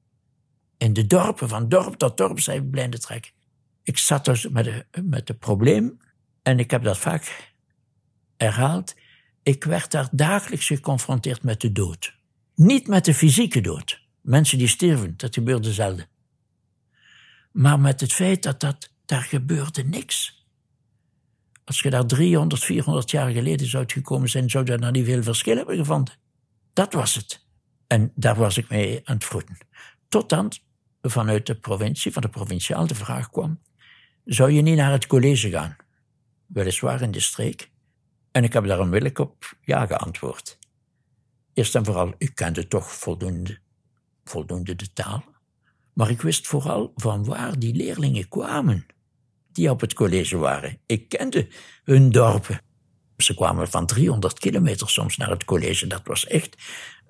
[0.78, 3.32] In de dorpen, van dorp tot dorp zijn blijven trekken.
[3.84, 5.98] Ik zat dus met een met de probleem,
[6.42, 7.54] en ik heb dat vaak
[8.38, 8.96] herhaald,
[9.44, 12.16] ik werd daar dagelijks geconfronteerd met de dood.
[12.56, 14.02] Niet met de fysieke dood.
[14.22, 16.08] Mensen die sterven, dat gebeurde zelden.
[17.52, 20.39] Maar met het feit dat, dat daar gebeurde niks.
[21.70, 25.56] Als je daar 300, 400 jaar geleden zou gekomen zijn, zou daar niet veel verschil
[25.56, 26.14] hebben gevonden.
[26.74, 27.46] Dat was het.
[27.88, 29.58] En daar was ik mee aan het vroeten.
[30.08, 30.52] Tot dan
[31.02, 33.60] vanuit de provincie, van de provinciaal, de vraag kwam:
[34.26, 35.76] zou je niet naar het college gaan?
[36.46, 37.72] Weliswaar in de streek.
[38.32, 40.60] En ik heb daar onmiddellijk op ja geantwoord.
[41.54, 43.60] Eerst en vooral, ik kende toch voldoende,
[44.24, 45.24] voldoende de taal.
[45.94, 48.86] Maar ik wist vooral van waar die leerlingen kwamen
[49.52, 50.80] die op het college waren.
[50.86, 51.48] Ik kende
[51.84, 52.62] hun dorpen.
[53.18, 55.88] Ze kwamen van 300 kilometer soms naar het college.
[55.88, 56.56] Dat was echt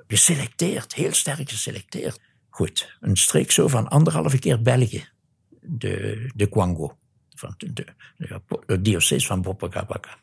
[0.07, 2.19] geselecteerd, heel sterk geselecteerd.
[2.49, 5.07] Goed, een streek zo van anderhalve keer België.
[5.61, 6.97] De, de Kwango,
[7.29, 7.85] van de,
[8.65, 10.17] de, diocese van Bopagabaka.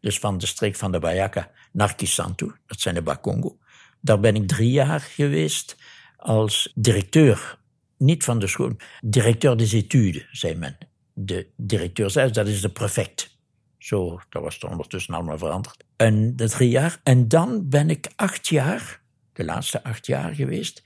[0.00, 3.58] Dus van de streek van de Bayaka naar Kisantu, dat zijn de Bakongo.
[4.00, 5.76] Daar ben ik drie jaar geweest
[6.16, 7.58] als directeur,
[7.98, 10.78] niet van de school, directeur des études, zei men.
[11.12, 13.38] De directeur zelf, dat is de prefect.
[13.78, 15.84] Zo, dat was er ondertussen allemaal veranderd.
[15.96, 17.00] En de drie jaar.
[17.02, 19.00] En dan ben ik acht jaar,
[19.32, 20.82] de laatste acht jaar geweest,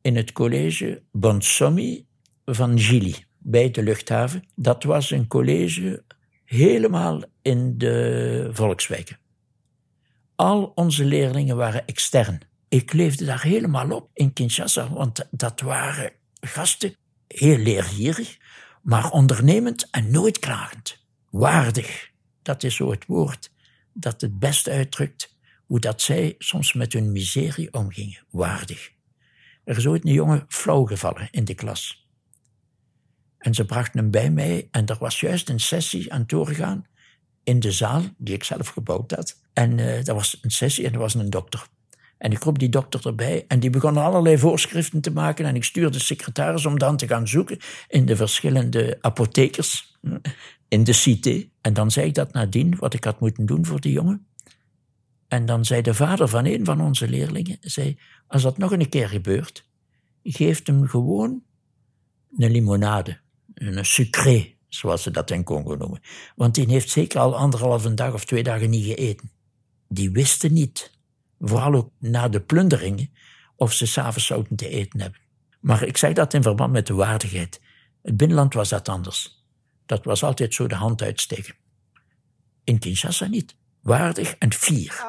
[0.00, 2.06] in het college Bonsomi
[2.44, 4.44] van Gili, bij de luchthaven.
[4.54, 6.04] Dat was een college
[6.44, 9.18] helemaal in de volkswijken.
[10.34, 12.40] Al onze leerlingen waren extern.
[12.68, 16.96] Ik leefde daar helemaal op in Kinshasa, want dat waren gasten,
[17.26, 18.36] heel leergierig,
[18.82, 21.06] maar ondernemend en nooit klagend.
[21.30, 22.10] Waardig,
[22.42, 23.50] dat is zo het woord
[23.92, 28.24] dat het best uitdrukt hoe dat zij soms met hun miserie omgingen.
[28.30, 28.90] Waardig.
[29.64, 32.06] Er is ooit een jongen flauw gevallen in de klas.
[33.38, 36.86] En ze brachten hem bij mij en er was juist een sessie aan het doorgaan
[37.42, 39.40] in de zaal die ik zelf gebouwd had.
[39.52, 41.66] En uh, dat was een sessie en er was een dokter.
[42.18, 45.44] En ik roep die dokter erbij en die begon allerlei voorschriften te maken.
[45.44, 49.98] En ik stuurde de secretaris om dan te gaan zoeken in de verschillende apothekers
[50.68, 51.48] in de cité.
[51.60, 54.26] En dan zei ik dat nadien, wat ik had moeten doen voor die jongen.
[55.28, 58.88] En dan zei de vader van een van onze leerlingen, zei, als dat nog een
[58.88, 59.68] keer gebeurt,
[60.22, 61.42] geef hem gewoon
[62.36, 63.20] een limonade,
[63.54, 66.00] een sucré, zoals ze dat in Congo noemen.
[66.36, 69.30] Want die heeft zeker al anderhalve dag of twee dagen niet gegeten.
[69.88, 70.97] Die wisten niet
[71.38, 73.10] vooral ook na de plunderingen,
[73.56, 75.20] of ze s'avonds zouden te eten hebben.
[75.60, 77.60] Maar ik zeg dat in verband met de waardigheid.
[78.02, 79.44] Het binnenland was dat anders.
[79.86, 81.54] Dat was altijd zo de hand uitsteken.
[82.64, 83.56] In Kinshasa niet.
[83.82, 85.04] Waardig en fier.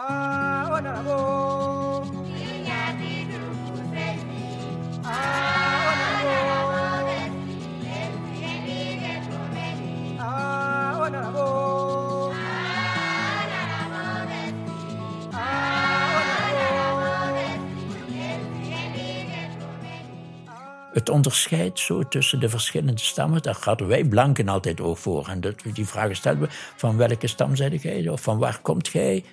[20.99, 25.27] Het onderscheid zo tussen de verschillende stammen, daar hadden wij blanken altijd ook voor.
[25.27, 28.07] En dat, die vragen stelden van welke stam zijde jij?
[28.07, 29.23] Of van waar komt jij?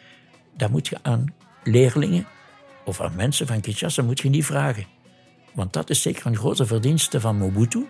[0.56, 2.26] Daar moet je aan leerlingen
[2.84, 4.86] of aan mensen van Kinshasa moet je niet vragen.
[5.54, 7.86] Want dat is zeker een grote verdienste van Mobutu,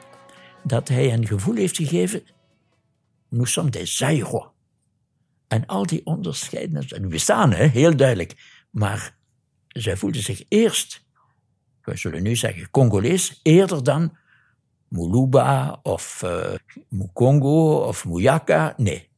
[0.63, 2.23] dat hij een gevoel heeft gegeven,
[3.29, 4.53] nous sommes des Zaïro.
[5.49, 9.17] En al die onderscheiden, die bestaan hè, heel duidelijk, maar
[9.69, 11.06] zij voelden zich eerst
[11.87, 14.17] we zullen nu zeggen Congolees, eerder dan
[14.89, 16.55] Muluba of uh,
[16.89, 18.75] Mukongo of Muyaka.
[18.77, 19.09] Nee.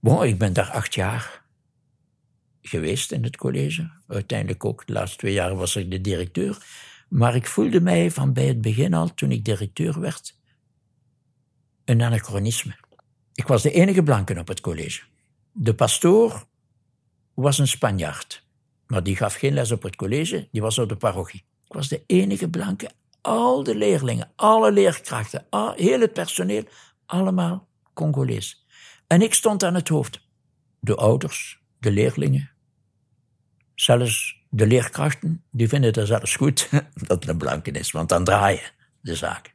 [0.00, 1.44] Bon, ik ben daar acht jaar
[2.62, 3.90] geweest in het college.
[4.06, 6.58] Uiteindelijk ook, de laatste twee jaar was ik de directeur.
[7.08, 10.38] Maar ik voelde mij van bij het begin al, toen ik directeur werd,
[11.84, 12.76] een anachronisme.
[13.34, 15.02] Ik was de enige blanke op het college.
[15.52, 16.46] De pastoor
[17.34, 18.46] was een Spanjaard,
[18.86, 21.44] maar die gaf geen les op het college, die was op de parochie.
[21.74, 22.90] Was de enige blanke.
[23.20, 26.64] Al de leerlingen, alle leerkrachten, al, heel het personeel,
[27.06, 28.66] allemaal Congolees.
[29.06, 30.20] En ik stond aan het hoofd.
[30.80, 32.50] De ouders, de leerlingen,
[33.74, 36.68] zelfs de leerkrachten, die vinden het zelfs goed
[37.08, 39.54] dat het een blanke is, want dan draaien de zaak.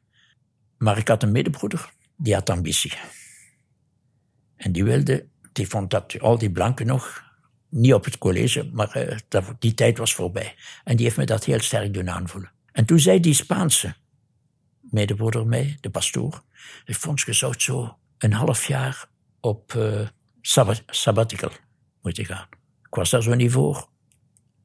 [0.78, 2.94] Maar ik had een medebroeder, die had ambitie.
[4.56, 7.29] En die wilde, die vond dat al die blanken nog
[7.70, 10.56] niet op het college, maar uh, die tijd was voorbij.
[10.84, 12.52] En die heeft me dat heel sterk doen aanvoelen.
[12.72, 13.96] En toen zei die Spaanse
[14.82, 16.44] medebroeder mij, de pastoor,
[16.86, 20.08] ik vond je zou zo een half jaar op uh,
[20.42, 21.52] sabbat sabbatical
[22.02, 22.48] moeten gaan.
[22.84, 23.88] Ik was daar zo niet voor.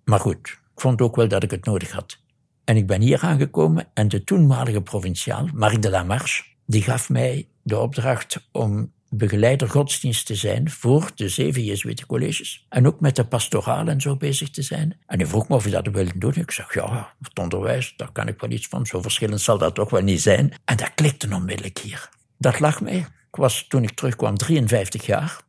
[0.05, 2.23] Maar goed, ik vond ook wel dat ik het nodig had.
[2.65, 7.09] En ik ben hier aangekomen en de toenmalige provinciaal, Marc de la Marche, die gaf
[7.09, 12.67] mij de opdracht om begeleider godsdienst te zijn voor de zeven Jezuïtencolleges.
[12.69, 14.97] En ook met de pastoraal en zo bezig te zijn.
[15.07, 16.35] En hij vroeg me of ik dat wilde doen.
[16.35, 18.87] Ik zeg, ja, het onderwijs, daar kan ik wel iets van.
[18.87, 20.53] Zo verschillend zal dat toch wel niet zijn.
[20.65, 22.09] En dat klikte onmiddellijk hier.
[22.39, 22.97] Dat lag mij.
[23.31, 25.43] Ik was, toen ik terugkwam, 53 jaar.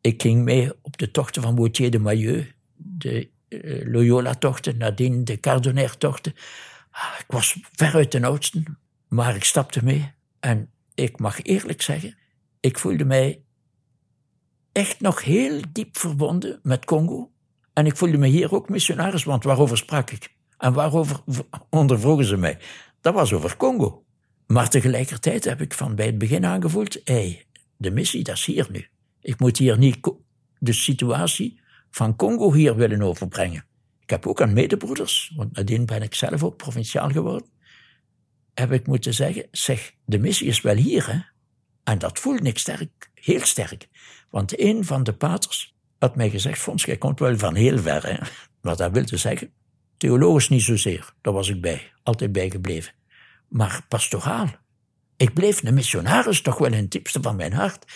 [0.00, 2.46] Ik ging mee op de tochten van Wautier de Mailleux,
[2.76, 6.34] de uh, Loyola-tochten, nadien de Cardonair-tochten.
[6.90, 8.62] Ah, ik was veruit de oudste,
[9.08, 10.12] maar ik stapte mee.
[10.40, 12.16] En ik mag eerlijk zeggen,
[12.62, 13.42] ik voelde mij
[14.72, 17.32] echt nog heel diep verbonden met Congo.
[17.72, 20.34] En ik voelde me hier ook missionaris, want waarover sprak ik?
[20.58, 21.20] En waarover
[21.70, 22.58] ondervroegen ze mij?
[23.00, 24.04] Dat was over Congo.
[24.46, 27.46] Maar tegelijkertijd heb ik van bij het begin aangevoeld, hey,
[27.76, 28.86] de missie, dat is hier nu.
[29.20, 29.98] Ik moet hier niet
[30.58, 33.64] de situatie van Congo hier willen overbrengen.
[34.00, 37.48] Ik heb ook aan medebroeders, want nadien ben ik zelf ook provinciaal geworden,
[38.54, 41.31] heb ik moeten zeggen, zeg, de missie is wel hier, hè.
[41.84, 43.88] En dat voelde ik sterk, heel sterk.
[44.30, 48.06] Want een van de paters had mij gezegd, Fons, jij komt wel van heel ver,
[48.06, 48.16] hè.
[48.60, 49.52] Maar dat wilde zeggen,
[49.96, 52.92] theologisch niet zozeer, daar was ik bij, altijd bijgebleven.
[53.48, 54.48] Maar pastoraal.
[55.16, 57.92] Ik bleef een missionaris toch wel in het diepste van mijn hart.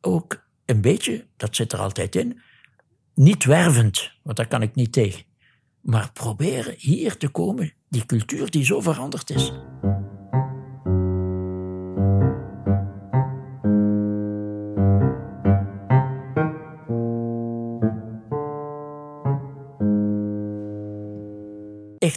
[0.00, 2.40] Ook een beetje, dat zit er altijd in,
[3.14, 5.24] niet wervend, want daar kan ik niet tegen.
[5.80, 9.52] Maar proberen hier te komen, die cultuur die zo veranderd is.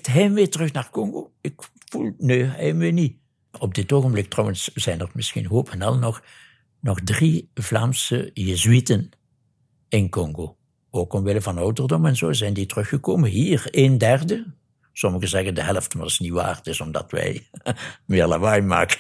[0.06, 1.34] Echt heimwee terug naar Congo?
[1.42, 1.54] Ik
[1.90, 3.18] voel, nee, heimwee niet.
[3.60, 6.24] Op dit ogenblik trouwens zijn er misschien hoop en al nog,
[6.80, 9.10] nog drie Vlaamse Jezuïten
[9.90, 10.58] in Congo.
[10.90, 13.30] Ook omwille van ouderdom en zo zijn die teruggekomen.
[13.30, 14.54] Hier, een derde.
[14.94, 16.56] Sommigen zeggen de helft, maar dat is niet waar.
[16.56, 17.48] Het is omdat wij
[18.06, 19.00] meer lawaai maken.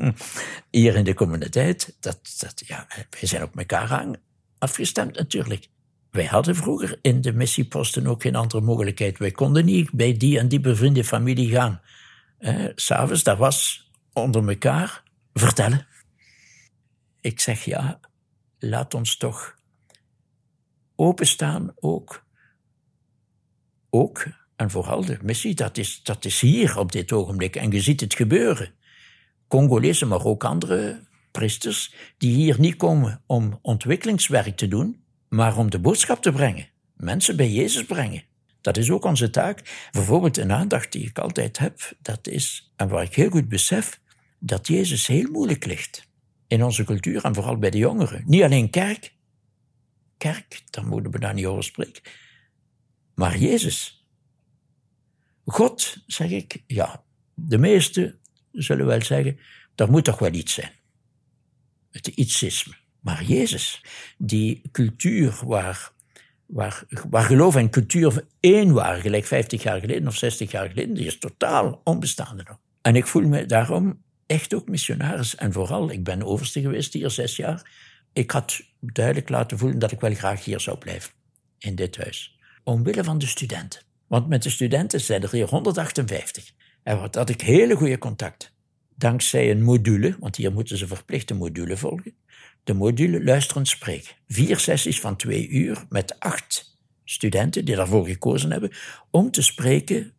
[0.70, 4.18] Hier in de communiteit, dat, dat, ja, wij zijn op elkaar
[4.58, 5.68] afgestemd natuurlijk.
[6.14, 9.18] Wij hadden vroeger in de missieposten ook geen andere mogelijkheid.
[9.18, 11.80] Wij konden niet bij die en die bevriende familie gaan.
[12.38, 15.86] Eh, S'avonds, dat was onder elkaar vertellen.
[17.20, 18.00] Ik zeg ja,
[18.58, 19.58] laat ons toch
[20.96, 22.24] openstaan ook.
[23.90, 27.56] Ook en vooral de missie, dat is, dat is hier op dit ogenblik.
[27.56, 28.74] En je ziet het gebeuren.
[29.48, 35.03] Congolezen, maar ook andere priesters, die hier niet komen om ontwikkelingswerk te doen,
[35.34, 36.68] maar om de boodschap te brengen.
[36.96, 38.22] Mensen bij Jezus brengen.
[38.60, 39.88] Dat is ook onze taak.
[39.92, 44.00] Bijvoorbeeld een aandacht die ik altijd heb, dat is, en waar ik heel goed besef,
[44.38, 46.08] dat Jezus heel moeilijk ligt.
[46.46, 48.22] In onze cultuur en vooral bij de jongeren.
[48.26, 49.14] Niet alleen kerk,
[50.16, 52.02] kerk, daar moeten we daar niet over spreken.
[53.14, 54.06] Maar Jezus.
[55.44, 58.18] God, zeg ik, ja, de meesten
[58.52, 59.38] zullen wel zeggen,
[59.74, 60.72] daar moet toch wel iets zijn.
[61.90, 62.74] Het ietsisme.
[63.04, 63.82] Maar Jezus,
[64.18, 65.92] die cultuur waar,
[66.46, 70.94] waar, waar geloof en cultuur één waren, gelijk 50 jaar geleden of 60 jaar geleden,
[70.94, 72.58] die is totaal onbestaande nog.
[72.82, 75.36] En ik voel me daarom echt ook missionaris.
[75.36, 77.70] En vooral, ik ben overste geweest hier zes jaar.
[78.12, 81.12] Ik had duidelijk laten voelen dat ik wel graag hier zou blijven,
[81.58, 82.38] in dit huis.
[82.62, 83.80] Omwille van de studenten.
[84.06, 86.52] Want met de studenten zijn er hier 158.
[86.82, 88.52] En wat had ik hele goede contact.
[88.96, 92.14] Dankzij een module, want hier moeten ze verplicht een module volgen.
[92.64, 94.14] De module luisterend spreken.
[94.26, 98.72] Vier sessies van twee uur met acht studenten die daarvoor gekozen hebben
[99.10, 100.12] om te spreken,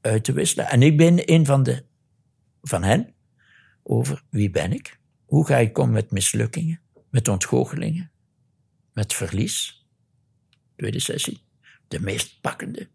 [0.00, 0.68] uit te wisselen.
[0.68, 1.84] En ik ben een van, de,
[2.62, 3.14] van hen
[3.82, 8.10] over wie ben ik, hoe ga ik om met mislukkingen, met ontgoochelingen,
[8.92, 9.86] met verlies.
[10.76, 11.40] Tweede sessie.
[11.88, 12.88] De meest pakkende.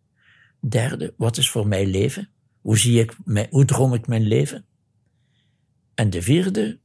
[0.59, 2.29] Derde, wat is voor mij leven?
[2.61, 3.15] Hoe, zie ik,
[3.49, 4.65] hoe droom ik mijn leven?
[5.95, 6.79] En de vierde,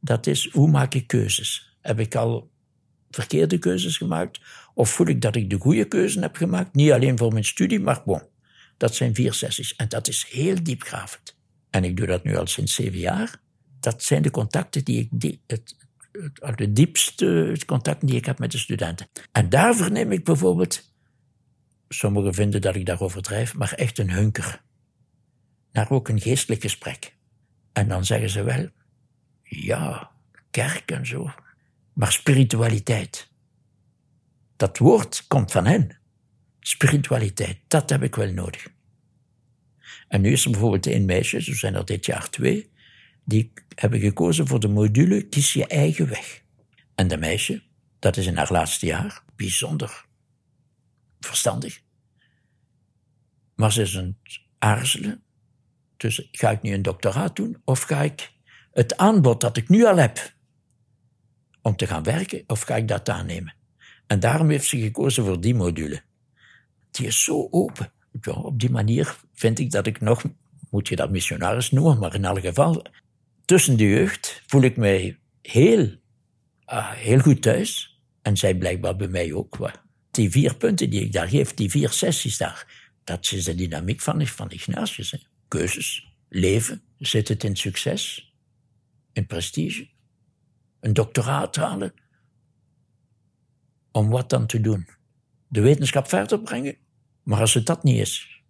[0.00, 1.76] dat is hoe maak ik keuzes?
[1.80, 2.50] Heb ik al
[3.10, 4.40] verkeerde keuzes gemaakt?
[4.74, 6.74] Of voel ik dat ik de goede keuze heb gemaakt?
[6.74, 8.22] Niet alleen voor mijn studie, maar bon.
[8.76, 9.76] Dat zijn vier sessies.
[9.76, 11.36] En dat is heel diepgravend.
[11.70, 13.40] En ik doe dat nu al sinds zeven jaar.
[13.80, 15.76] Dat zijn de contacten die ik, die, het,
[16.12, 19.08] het, de diepste contacten die ik heb met de studenten.
[19.32, 20.92] En daar verneem ik bijvoorbeeld,
[21.88, 24.62] sommigen vinden dat ik daar overdrijf, maar echt een hunker.
[25.72, 27.14] Naar ook een geestelijk gesprek.
[27.72, 28.68] En dan zeggen ze wel,
[29.48, 30.10] ja,
[30.50, 31.34] kerk en zo,
[31.92, 33.30] maar spiritualiteit.
[34.56, 35.98] Dat woord komt van hen.
[36.60, 38.68] Spiritualiteit, dat heb ik wel nodig.
[40.08, 42.70] En nu is er bijvoorbeeld een meisje, zo zijn er dit jaar twee,
[43.24, 46.42] die hebben gekozen voor de module Kies je eigen weg.
[46.94, 47.62] En de meisje,
[47.98, 50.04] dat is in haar laatste jaar, bijzonder
[51.20, 51.80] verstandig.
[53.54, 54.16] Maar ze is een
[54.58, 55.22] aarzelen.
[55.96, 58.32] Dus ga ik nu een doctoraat doen of ga ik
[58.76, 60.34] het aanbod dat ik nu al heb
[61.62, 63.54] om te gaan werken, of ga ik dat aannemen?
[64.06, 66.02] En daarom heeft ze gekozen voor die module.
[66.90, 67.92] Die is zo open.
[68.24, 70.24] Op die manier vind ik dat ik nog,
[70.70, 72.86] moet je dat missionaris noemen, maar in elk geval,
[73.44, 75.80] tussen de jeugd voel ik mij heel,
[76.72, 78.00] uh, heel goed thuis.
[78.22, 79.70] En zij blijkbaar bij mij ook.
[80.10, 84.00] Die vier punten die ik daar geef, die vier sessies daar, dat is de dynamiek
[84.00, 85.10] van, van Ignatius.
[85.10, 85.18] Hè.
[85.48, 88.34] Keuzes, leven, zit het in succes,
[89.16, 89.88] in prestige,
[90.80, 91.94] een doctoraat halen.
[93.92, 94.88] Om wat dan te doen?
[95.48, 96.76] De wetenschap verder brengen?
[97.22, 98.42] Maar als het dat niet is,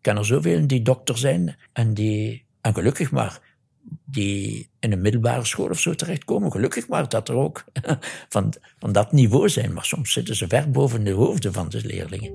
[0.00, 3.40] kan er zoveel die dokter zijn en die, en gelukkig maar,
[4.04, 6.52] die in een middelbare school of zo terechtkomen.
[6.52, 7.64] Gelukkig maar dat er ook
[8.34, 9.72] van, van dat niveau zijn.
[9.72, 12.32] Maar soms zitten ze ver boven de hoofden van de leerlingen.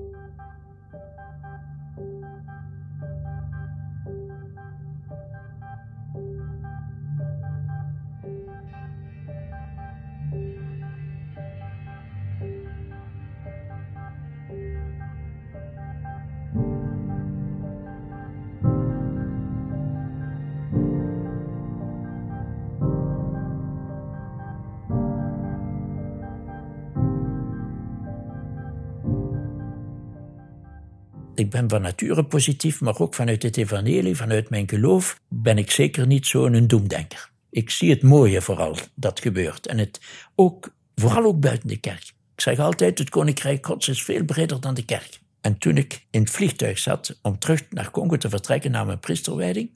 [31.38, 35.70] Ik ben van nature positief, maar ook vanuit het evangelie, vanuit mijn geloof, ben ik
[35.70, 37.30] zeker niet zo'n doemdenker.
[37.50, 39.66] Ik zie het mooie vooral dat gebeurt.
[39.66, 40.00] En het
[40.34, 42.12] ook, vooral ook buiten de kerk.
[42.34, 45.20] Ik zeg altijd, het koninkrijk gods is veel breder dan de kerk.
[45.40, 49.00] En toen ik in het vliegtuig zat om terug naar Congo te vertrekken na mijn
[49.00, 49.70] priesterwijding,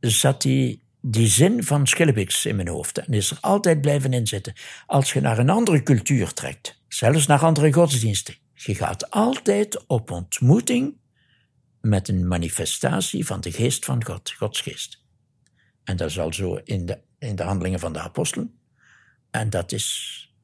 [0.00, 2.98] zat die, die zin van Schillebeeks in mijn hoofd.
[2.98, 4.52] En is er altijd blijven inzitten.
[4.86, 10.10] Als je naar een andere cultuur trekt, zelfs naar andere godsdiensten, je gaat altijd op
[10.10, 10.94] ontmoeting
[11.88, 15.04] met een manifestatie van de geest van God, Gods geest.
[15.84, 18.58] En dat is al zo in de, in de handelingen van de apostelen.
[19.30, 20.34] En dat is,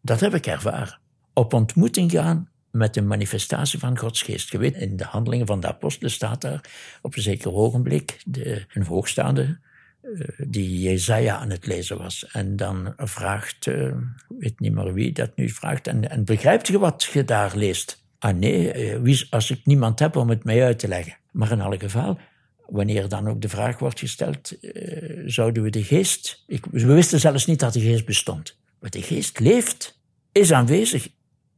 [0.00, 0.98] dat heb ik ervaren.
[1.32, 4.50] Op ontmoeting gaan met een manifestatie van Gods geest.
[4.50, 6.70] Je weet, in de handelingen van de apostelen staat daar
[7.02, 9.58] op een zeker ogenblik de, een hoogstaande
[10.02, 12.26] uh, die Jezaja aan het lezen was.
[12.26, 13.94] En dan vraagt, ik
[14.38, 18.03] weet niet meer wie dat nu vraagt, en begrijpt je wat je daar leest?
[18.24, 21.16] Ah nee, eh, als ik niemand heb om het mij uit te leggen.
[21.32, 22.18] Maar in alle geval,
[22.66, 26.44] wanneer dan ook de vraag wordt gesteld, uh, zouden we de geest...
[26.46, 28.58] Ik, we wisten zelfs niet dat de geest bestond.
[28.80, 30.00] Maar de geest leeft,
[30.32, 31.08] is aanwezig.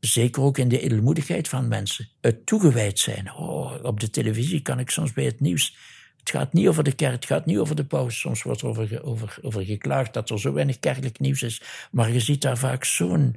[0.00, 2.08] Zeker ook in de edelmoedigheid van mensen.
[2.20, 3.32] Het toegewijd zijn.
[3.32, 5.76] Oh, op de televisie kan ik soms bij het nieuws...
[6.16, 8.20] Het gaat niet over de kerk, het gaat niet over de paus.
[8.20, 11.62] Soms wordt er over, over, over geklaagd dat er zo weinig kerkelijk nieuws is.
[11.90, 13.36] Maar je ziet daar vaak zo'n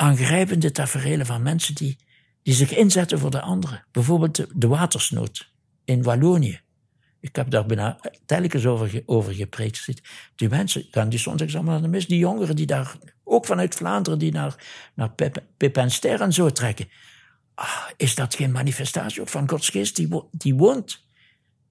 [0.00, 1.98] aangrijpende tafereelen van mensen die,
[2.42, 3.84] die zich inzetten voor de anderen.
[3.90, 5.52] Bijvoorbeeld de, watersnood
[5.84, 6.60] in Wallonië.
[7.20, 10.02] Ik heb daar bijna telkens over, over gepreekt.
[10.36, 12.06] Die mensen gaan die zondags allemaal naar de mis.
[12.06, 15.10] Die jongeren die daar, ook vanuit Vlaanderen, die naar, naar
[15.56, 16.88] Pep, en zo trekken.
[17.54, 21.04] Ah, is dat geen manifestatie van Gods geest die, die woont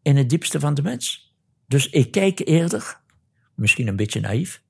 [0.01, 1.33] in het diepste van de mens.
[1.67, 2.99] Dus ik kijk eerder,
[3.55, 4.61] misschien een beetje naïef.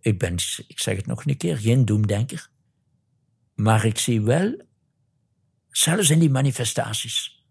[0.00, 0.34] Ik ben,
[0.66, 2.50] ik zeg het nog een keer, geen doemdenker.
[3.60, 4.62] Maar ik zie wel,
[5.68, 7.44] zelfs in die manifestaties,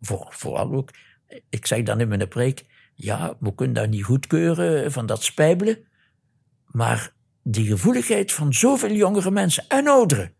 [0.00, 0.90] voor, vooral ook,
[1.48, 5.88] ik zeg dan in mijn preek, ja, we kunnen dat niet goedkeuren van dat spijbelen,
[6.64, 10.34] maar die gevoeligheid van zoveel jongere mensen en ouderen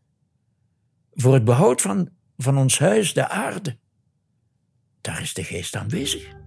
[1.12, 3.78] voor het behoud van, van ons huis, de aarde,
[5.00, 6.37] daar is de geest aanwezig.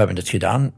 [0.00, 0.74] Hebben het gedaan,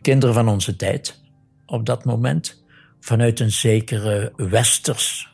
[0.00, 1.22] kinderen van onze tijd,
[1.66, 2.64] op dat moment,
[3.00, 5.32] vanuit een zekere westers,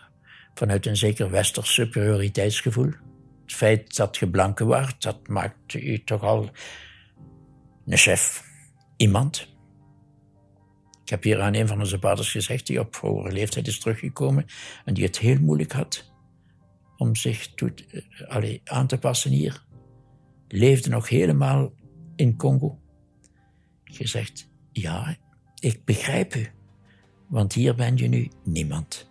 [0.54, 2.92] vanuit een zeker westers superioriteitsgevoel.
[3.42, 6.50] Het feit dat je blanke waart, dat maakt u toch al
[7.86, 8.44] een chef,
[8.96, 9.48] iemand.
[11.02, 14.46] Ik heb hier aan een van onze vaders gezegd, die op hogere leeftijd is teruggekomen
[14.84, 16.12] en die het heel moeilijk had
[16.96, 17.72] om zich toe,
[18.64, 19.64] aan te passen hier.
[20.48, 21.72] Leefde nog helemaal
[22.20, 22.78] in Congo.
[23.84, 25.16] Gezegd, ja,
[25.58, 26.48] ik begrijp u,
[27.26, 29.08] want hier ben je nu niemand.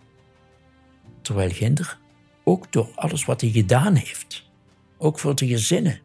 [1.21, 1.99] Terwijl Ginder,
[2.43, 4.49] ook door alles wat hij gedaan heeft,
[4.97, 5.99] ook voor de gezinnen,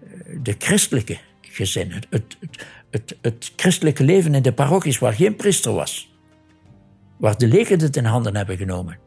[0.00, 2.36] eh, de christelijke gezinnen, het,
[2.90, 6.14] het, het, christelijke leven in de parochies waar geen priester was,
[7.16, 8.98] waar de leken het in handen hebben genomen.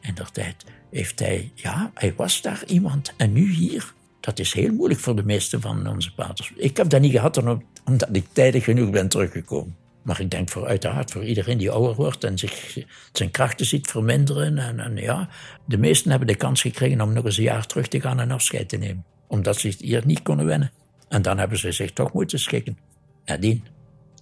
[0.00, 3.94] In der tijd heeft hij, ja, hij was daar iemand en nu hier.
[4.20, 6.52] Dat is heel moeilijk voor de meeste van onze paters.
[6.56, 7.36] Ik heb dat niet gehad
[7.84, 9.76] omdat ik tijdig genoeg ben teruggekomen.
[10.02, 12.78] Maar ik denk voor uiteraard voor iedereen die ouder wordt en zich
[13.12, 14.58] zijn krachten ziet verminderen.
[14.58, 15.28] En, en, ja,
[15.66, 18.30] de meesten hebben de kans gekregen om nog eens een jaar terug te gaan en
[18.30, 19.04] afscheid te nemen.
[19.26, 20.72] Omdat ze hier niet konden wennen.
[21.08, 22.78] En dan hebben ze zich toch moeten schikken.
[23.24, 23.64] Nadien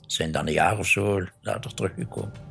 [0.06, 2.47] zijn dan een jaar of zo later teruggekomen.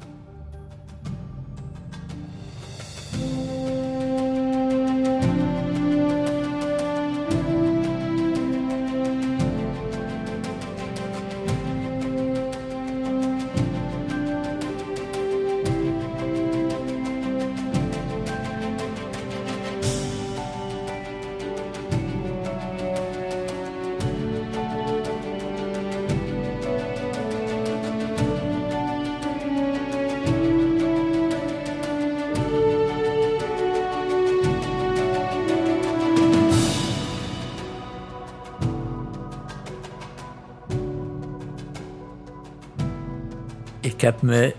[44.08, 44.56] Heb me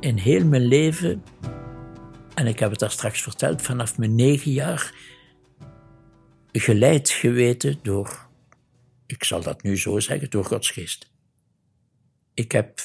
[0.00, 1.24] in heel mijn leven,
[2.34, 4.94] en ik heb het daar straks verteld, vanaf mijn negen jaar
[6.52, 8.28] geleid geweten door,
[9.06, 11.12] ik zal dat nu zo zeggen, door Gods geest.
[12.34, 12.80] Ik heb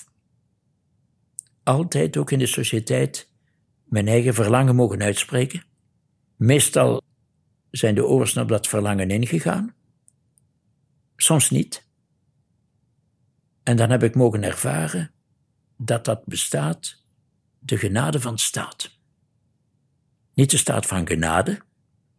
[1.64, 3.32] altijd ook in de sociëteit
[3.84, 5.64] mijn eigen verlangen mogen uitspreken.
[6.36, 7.02] Meestal
[7.72, 9.76] zijn de oorsten op dat verlangen ingegaan,
[11.16, 11.88] soms niet.
[13.64, 15.18] En dan heb ik mogen ervaren
[15.82, 17.04] dat dat bestaat,
[17.60, 18.98] de genade van staat.
[20.34, 21.62] Niet de staat van genade,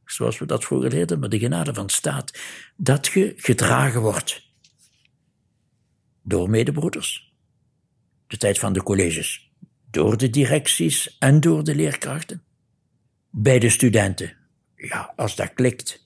[0.04, 2.38] zoals we dat vroeger leerden, maar de genade van staat.
[2.76, 4.48] Dat je gedragen wordt
[6.22, 7.34] door medebroeders.
[8.26, 9.52] De tijd van de colleges.
[9.90, 12.42] Door de directies en door de leerkrachten.
[13.30, 14.36] Bij de studenten.
[14.76, 16.04] Ja, als dat klikt,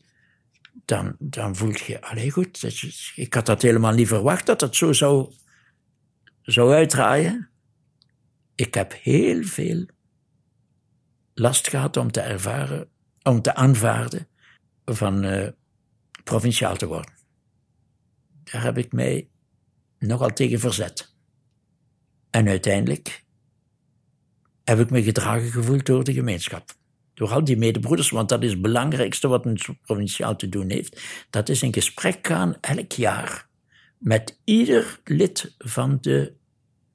[0.84, 2.62] dan, dan voel je, allee goed,
[3.14, 5.32] ik had dat helemaal niet verwacht dat dat zo zou
[6.44, 7.48] zou uitdraaien.
[8.54, 9.86] Ik heb heel veel
[11.34, 12.88] last gehad om te ervaren,
[13.22, 14.28] om te aanvaarden
[14.84, 15.48] van uh,
[16.24, 17.12] provinciaal te worden.
[18.44, 19.28] Daar heb ik mij
[19.98, 21.14] nogal tegen verzet.
[22.30, 23.24] En uiteindelijk
[24.64, 26.72] heb ik me gedragen gevoeld door de gemeenschap.
[27.14, 31.02] Door al die medebroeders, want dat is het belangrijkste wat een provinciaal te doen heeft.
[31.30, 33.48] Dat is in gesprek gaan elk jaar
[33.98, 36.34] met ieder lid van de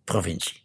[0.04, 0.64] provincie.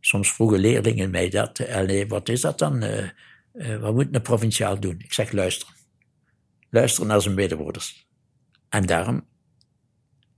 [0.00, 1.68] Soms vroegen leerlingen mij dat.
[1.68, 2.84] Allee, wat is dat dan?
[2.84, 3.08] Uh,
[3.52, 4.98] uh, wat moet een provinciaal doen?
[4.98, 5.74] Ik zeg luisteren.
[6.70, 8.08] Luisteren naar zijn medebroeders.
[8.68, 9.26] En daarom,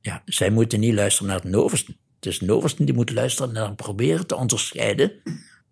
[0.00, 1.96] ja, zij moeten niet luisteren naar de oversten.
[2.14, 5.22] Het is de oversten die moeten luisteren en dan proberen te onderscheiden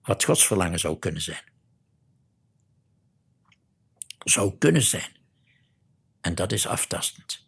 [0.02, 1.42] wat Gods verlangen zou kunnen zijn.
[4.18, 5.10] Zou kunnen zijn.
[6.20, 7.45] En dat is aftastend.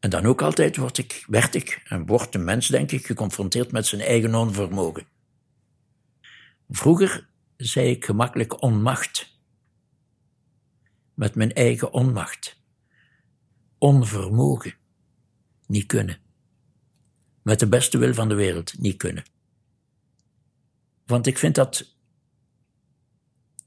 [0.00, 3.72] En dan ook altijd word ik, werd ik en wordt de mens, denk ik, geconfronteerd
[3.72, 5.06] met zijn eigen onvermogen.
[6.68, 9.36] Vroeger zei ik gemakkelijk onmacht.
[11.14, 12.56] Met mijn eigen onmacht.
[13.78, 14.74] onvermogen.
[15.66, 16.18] Niet kunnen.
[17.42, 19.24] Met de beste wil van de wereld niet kunnen.
[21.06, 21.94] Want ik vind dat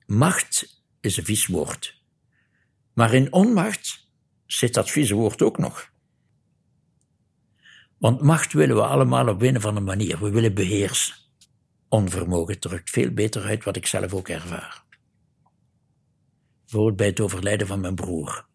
[0.05, 2.01] macht is een vies woord.
[2.93, 4.07] Maar in onmacht
[4.45, 5.90] zit dat vieze woord ook nog.
[8.01, 10.19] Want macht willen we allemaal op een of andere manier.
[10.19, 11.15] We willen beheersen.
[11.89, 14.83] Onvermogen drukt veel beter uit wat ik zelf ook ervaar.
[16.61, 18.45] Bijvoorbeeld bij het overlijden van mijn broer.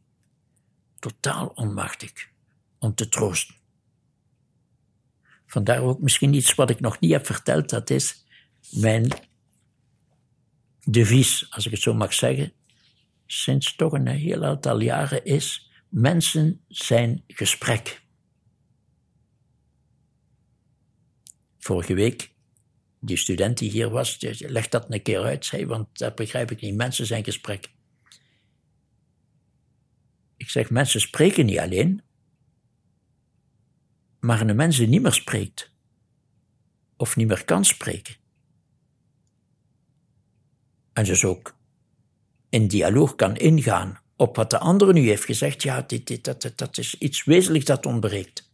[0.98, 2.12] Totaal onmachtig
[2.78, 3.54] om te troosten.
[5.46, 8.26] Vandaar ook misschien iets wat ik nog niet heb verteld, dat is
[8.70, 9.08] mijn
[10.84, 12.52] devies, als ik het zo mag zeggen,
[13.26, 18.04] sinds toch een heel aantal jaren is: mensen zijn gesprek.
[21.66, 22.30] Vorige week,
[23.00, 26.60] die student die hier was, legt dat een keer uit, zei, want dat begrijp ik
[26.60, 26.74] niet.
[26.74, 27.70] Mensen zijn gesprek.
[30.36, 32.02] Ik zeg, mensen spreken niet alleen,
[34.20, 35.70] maar een mens die niet meer spreekt,
[36.96, 38.16] of niet meer kan spreken,
[40.92, 41.56] en dus ook
[42.48, 46.52] in dialoog kan ingaan op wat de andere nu heeft gezegd, ja, dit, dit, dat,
[46.56, 48.45] dat is iets wezenlijks dat ontbreekt.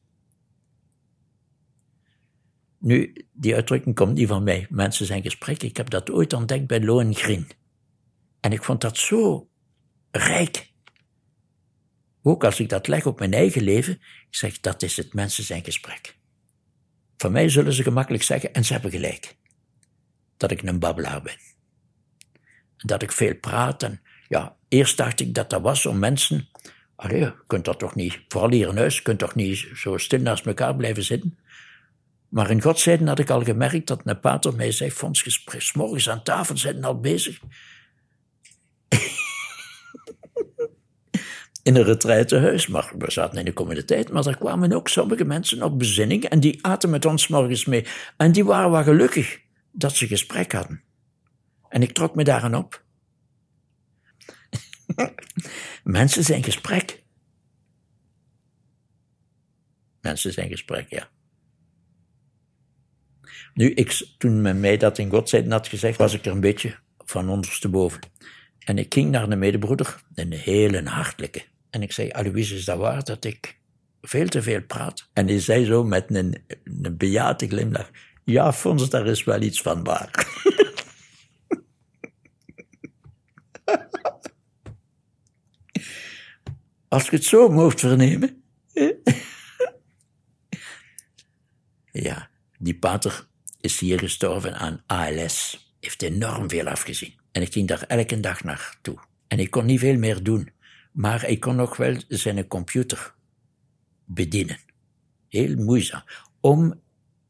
[2.83, 4.67] Nu, die uitdrukking komt niet van mij.
[4.71, 5.69] Mensen zijn gesprekken.
[5.69, 7.51] Ik heb dat ooit ontdekt bij Lohengrin.
[8.41, 9.49] En ik vond dat zo
[10.11, 10.71] rijk.
[12.23, 15.45] Ook als ik dat leg op mijn eigen leven, ik zeg dat is het mensen
[15.45, 16.17] zijn gesprek.
[17.17, 19.37] Van mij zullen ze gemakkelijk zeggen, en ze hebben gelijk,
[20.37, 21.37] dat ik een babbelaar ben.
[22.77, 26.49] Dat ik veel praat en ja, eerst dacht ik dat dat was om mensen,
[26.97, 29.97] allee, je kunt dat toch niet, vooral hier in huis, je kunt toch niet zo
[29.97, 31.39] stil naast elkaar blijven zitten.
[32.33, 36.09] Maar in godzijden had ik al gemerkt dat een pater mij zei, Fons, gesprek, morgens
[36.09, 37.39] aan tafel zijn al bezig.
[41.63, 45.63] in een retraitehuis, maar we zaten in de communiteit, maar er kwamen ook sommige mensen
[45.63, 47.87] op bezinning en die aten met ons morgens mee.
[48.17, 49.41] En die waren wel gelukkig
[49.73, 50.83] dat ze gesprek hadden.
[51.69, 52.85] En ik trok me daaraan op.
[55.85, 57.03] mensen zijn gesprek.
[60.01, 61.12] Mensen zijn gesprek, ja.
[63.55, 66.75] Nu, ik, toen men mij dat in Godzijden had gezegd, was ik er een beetje
[66.99, 68.01] van ondersteboven.
[68.59, 71.45] En ik ging naar een medebroeder, een hele hartelijke.
[71.71, 73.59] En ik zei, Alois, is dat waar dat ik
[74.01, 75.09] veel te veel praat?
[75.13, 77.91] En hij zei zo met een, een bejaarde glimlach,
[78.25, 80.11] ja, Fons, daar is wel iets van waar.
[86.89, 88.43] Als ik het zo mocht vernemen.
[91.93, 93.27] ja, die pater
[93.63, 95.67] is hier gestorven aan ALS.
[95.81, 97.15] Heeft enorm veel afgezien.
[97.33, 98.99] En ik ging daar elke dag naartoe.
[99.29, 100.51] En ik kon niet veel meer doen.
[100.93, 103.15] Maar ik kon nog wel zijn computer
[104.05, 104.59] bedienen.
[105.29, 106.03] Heel moeizaam.
[106.41, 106.81] Om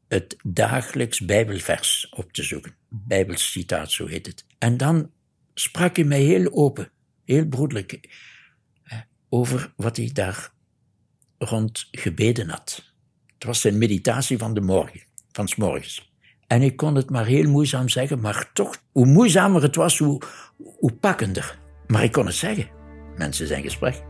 [0.07, 2.75] het dagelijks Bijbelvers op te zoeken.
[2.89, 4.45] Bijbelcitaat, zo heet het.
[4.57, 5.11] En dan
[5.53, 6.91] sprak hij mij heel open,
[7.25, 8.09] heel broederlijk,
[9.29, 10.51] over wat hij daar
[11.37, 12.93] rond gebeden had.
[13.33, 16.12] Het was zijn meditatie van de morgen, van s morgens.
[16.47, 20.21] En ik kon het maar heel moeizaam zeggen, maar toch, hoe moeizamer het was, hoe,
[20.77, 21.59] hoe pakkender.
[21.87, 22.67] Maar ik kon het zeggen.
[23.17, 24.03] Mensen zijn gesprek.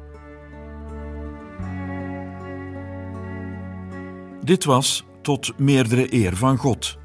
[4.43, 6.97] Dit was Tot meerdere eer van God.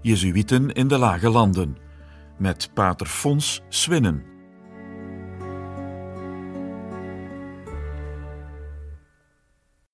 [0.00, 1.76] Jezuïeten in de Lage Landen.
[2.38, 4.31] Met pater Fons Swinnen.